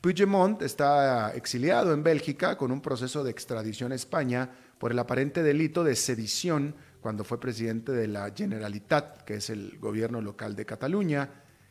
[0.00, 5.44] Puigdemont está exiliado en Bélgica con un proceso de extradición a España por el aparente
[5.44, 10.66] delito de sedición cuando fue presidente de la Generalitat, que es el gobierno local de
[10.66, 11.30] Cataluña.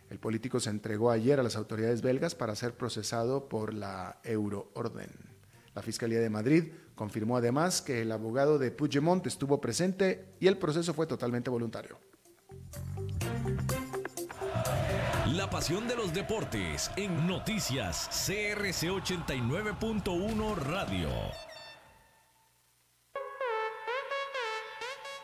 [0.09, 5.09] El político se entregó ayer a las autoridades belgas para ser procesado por la Euroorden.
[5.75, 10.57] La Fiscalía de Madrid confirmó además que el abogado de Puigdemont estuvo presente y el
[10.57, 11.99] proceso fue totalmente voluntario.
[15.33, 21.09] La pasión de los deportes en noticias CRC 89.1 Radio.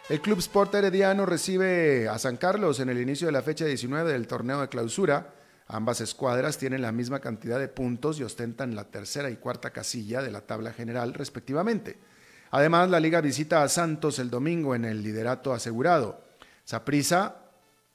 [0.10, 4.12] El Club Sport Herediano recibe a San Carlos en el inicio de la fecha 19
[4.12, 5.36] del torneo de clausura.
[5.70, 10.22] Ambas escuadras tienen la misma cantidad de puntos y ostentan la tercera y cuarta casilla
[10.22, 11.98] de la tabla general respectivamente.
[12.52, 16.22] Además, la liga visita a Santos el domingo en el liderato asegurado.
[16.66, 17.36] Saprissa,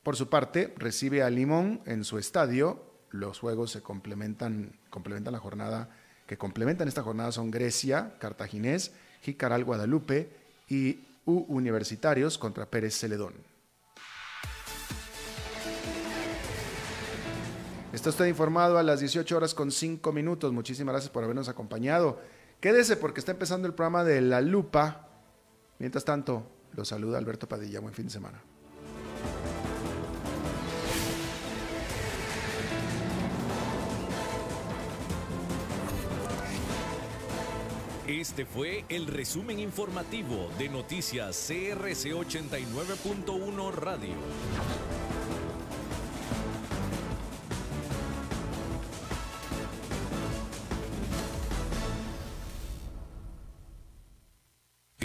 [0.04, 2.84] por su parte, recibe a Limón en su estadio.
[3.10, 5.90] Los juegos se complementan, complementan la jornada
[6.26, 10.30] que complementan esta jornada son Grecia, Cartaginés, Jicaral, Guadalupe
[10.68, 13.34] y U Universitarios contra Pérez Celedón.
[17.94, 20.52] Está usted informado a las 18 horas con 5 minutos.
[20.52, 22.20] Muchísimas gracias por habernos acompañado.
[22.58, 25.10] Quédese porque está empezando el programa de La Lupa.
[25.78, 27.78] Mientras tanto, lo saluda Alberto Padilla.
[27.78, 28.42] Buen fin de semana.
[38.08, 44.93] Este fue el resumen informativo de Noticias CRC 89.1 Radio.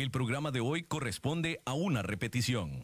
[0.09, 2.83] El programa de hoy corresponde a una repetición.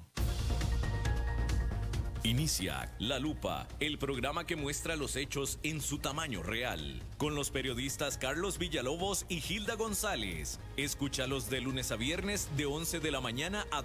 [2.21, 7.49] Inicia La Lupa, el programa que muestra los hechos en su tamaño real, con los
[7.49, 10.59] periodistas Carlos Villalobos y Gilda González.
[10.77, 13.83] Escúchalos de lunes a viernes de 11 de la mañana a 2.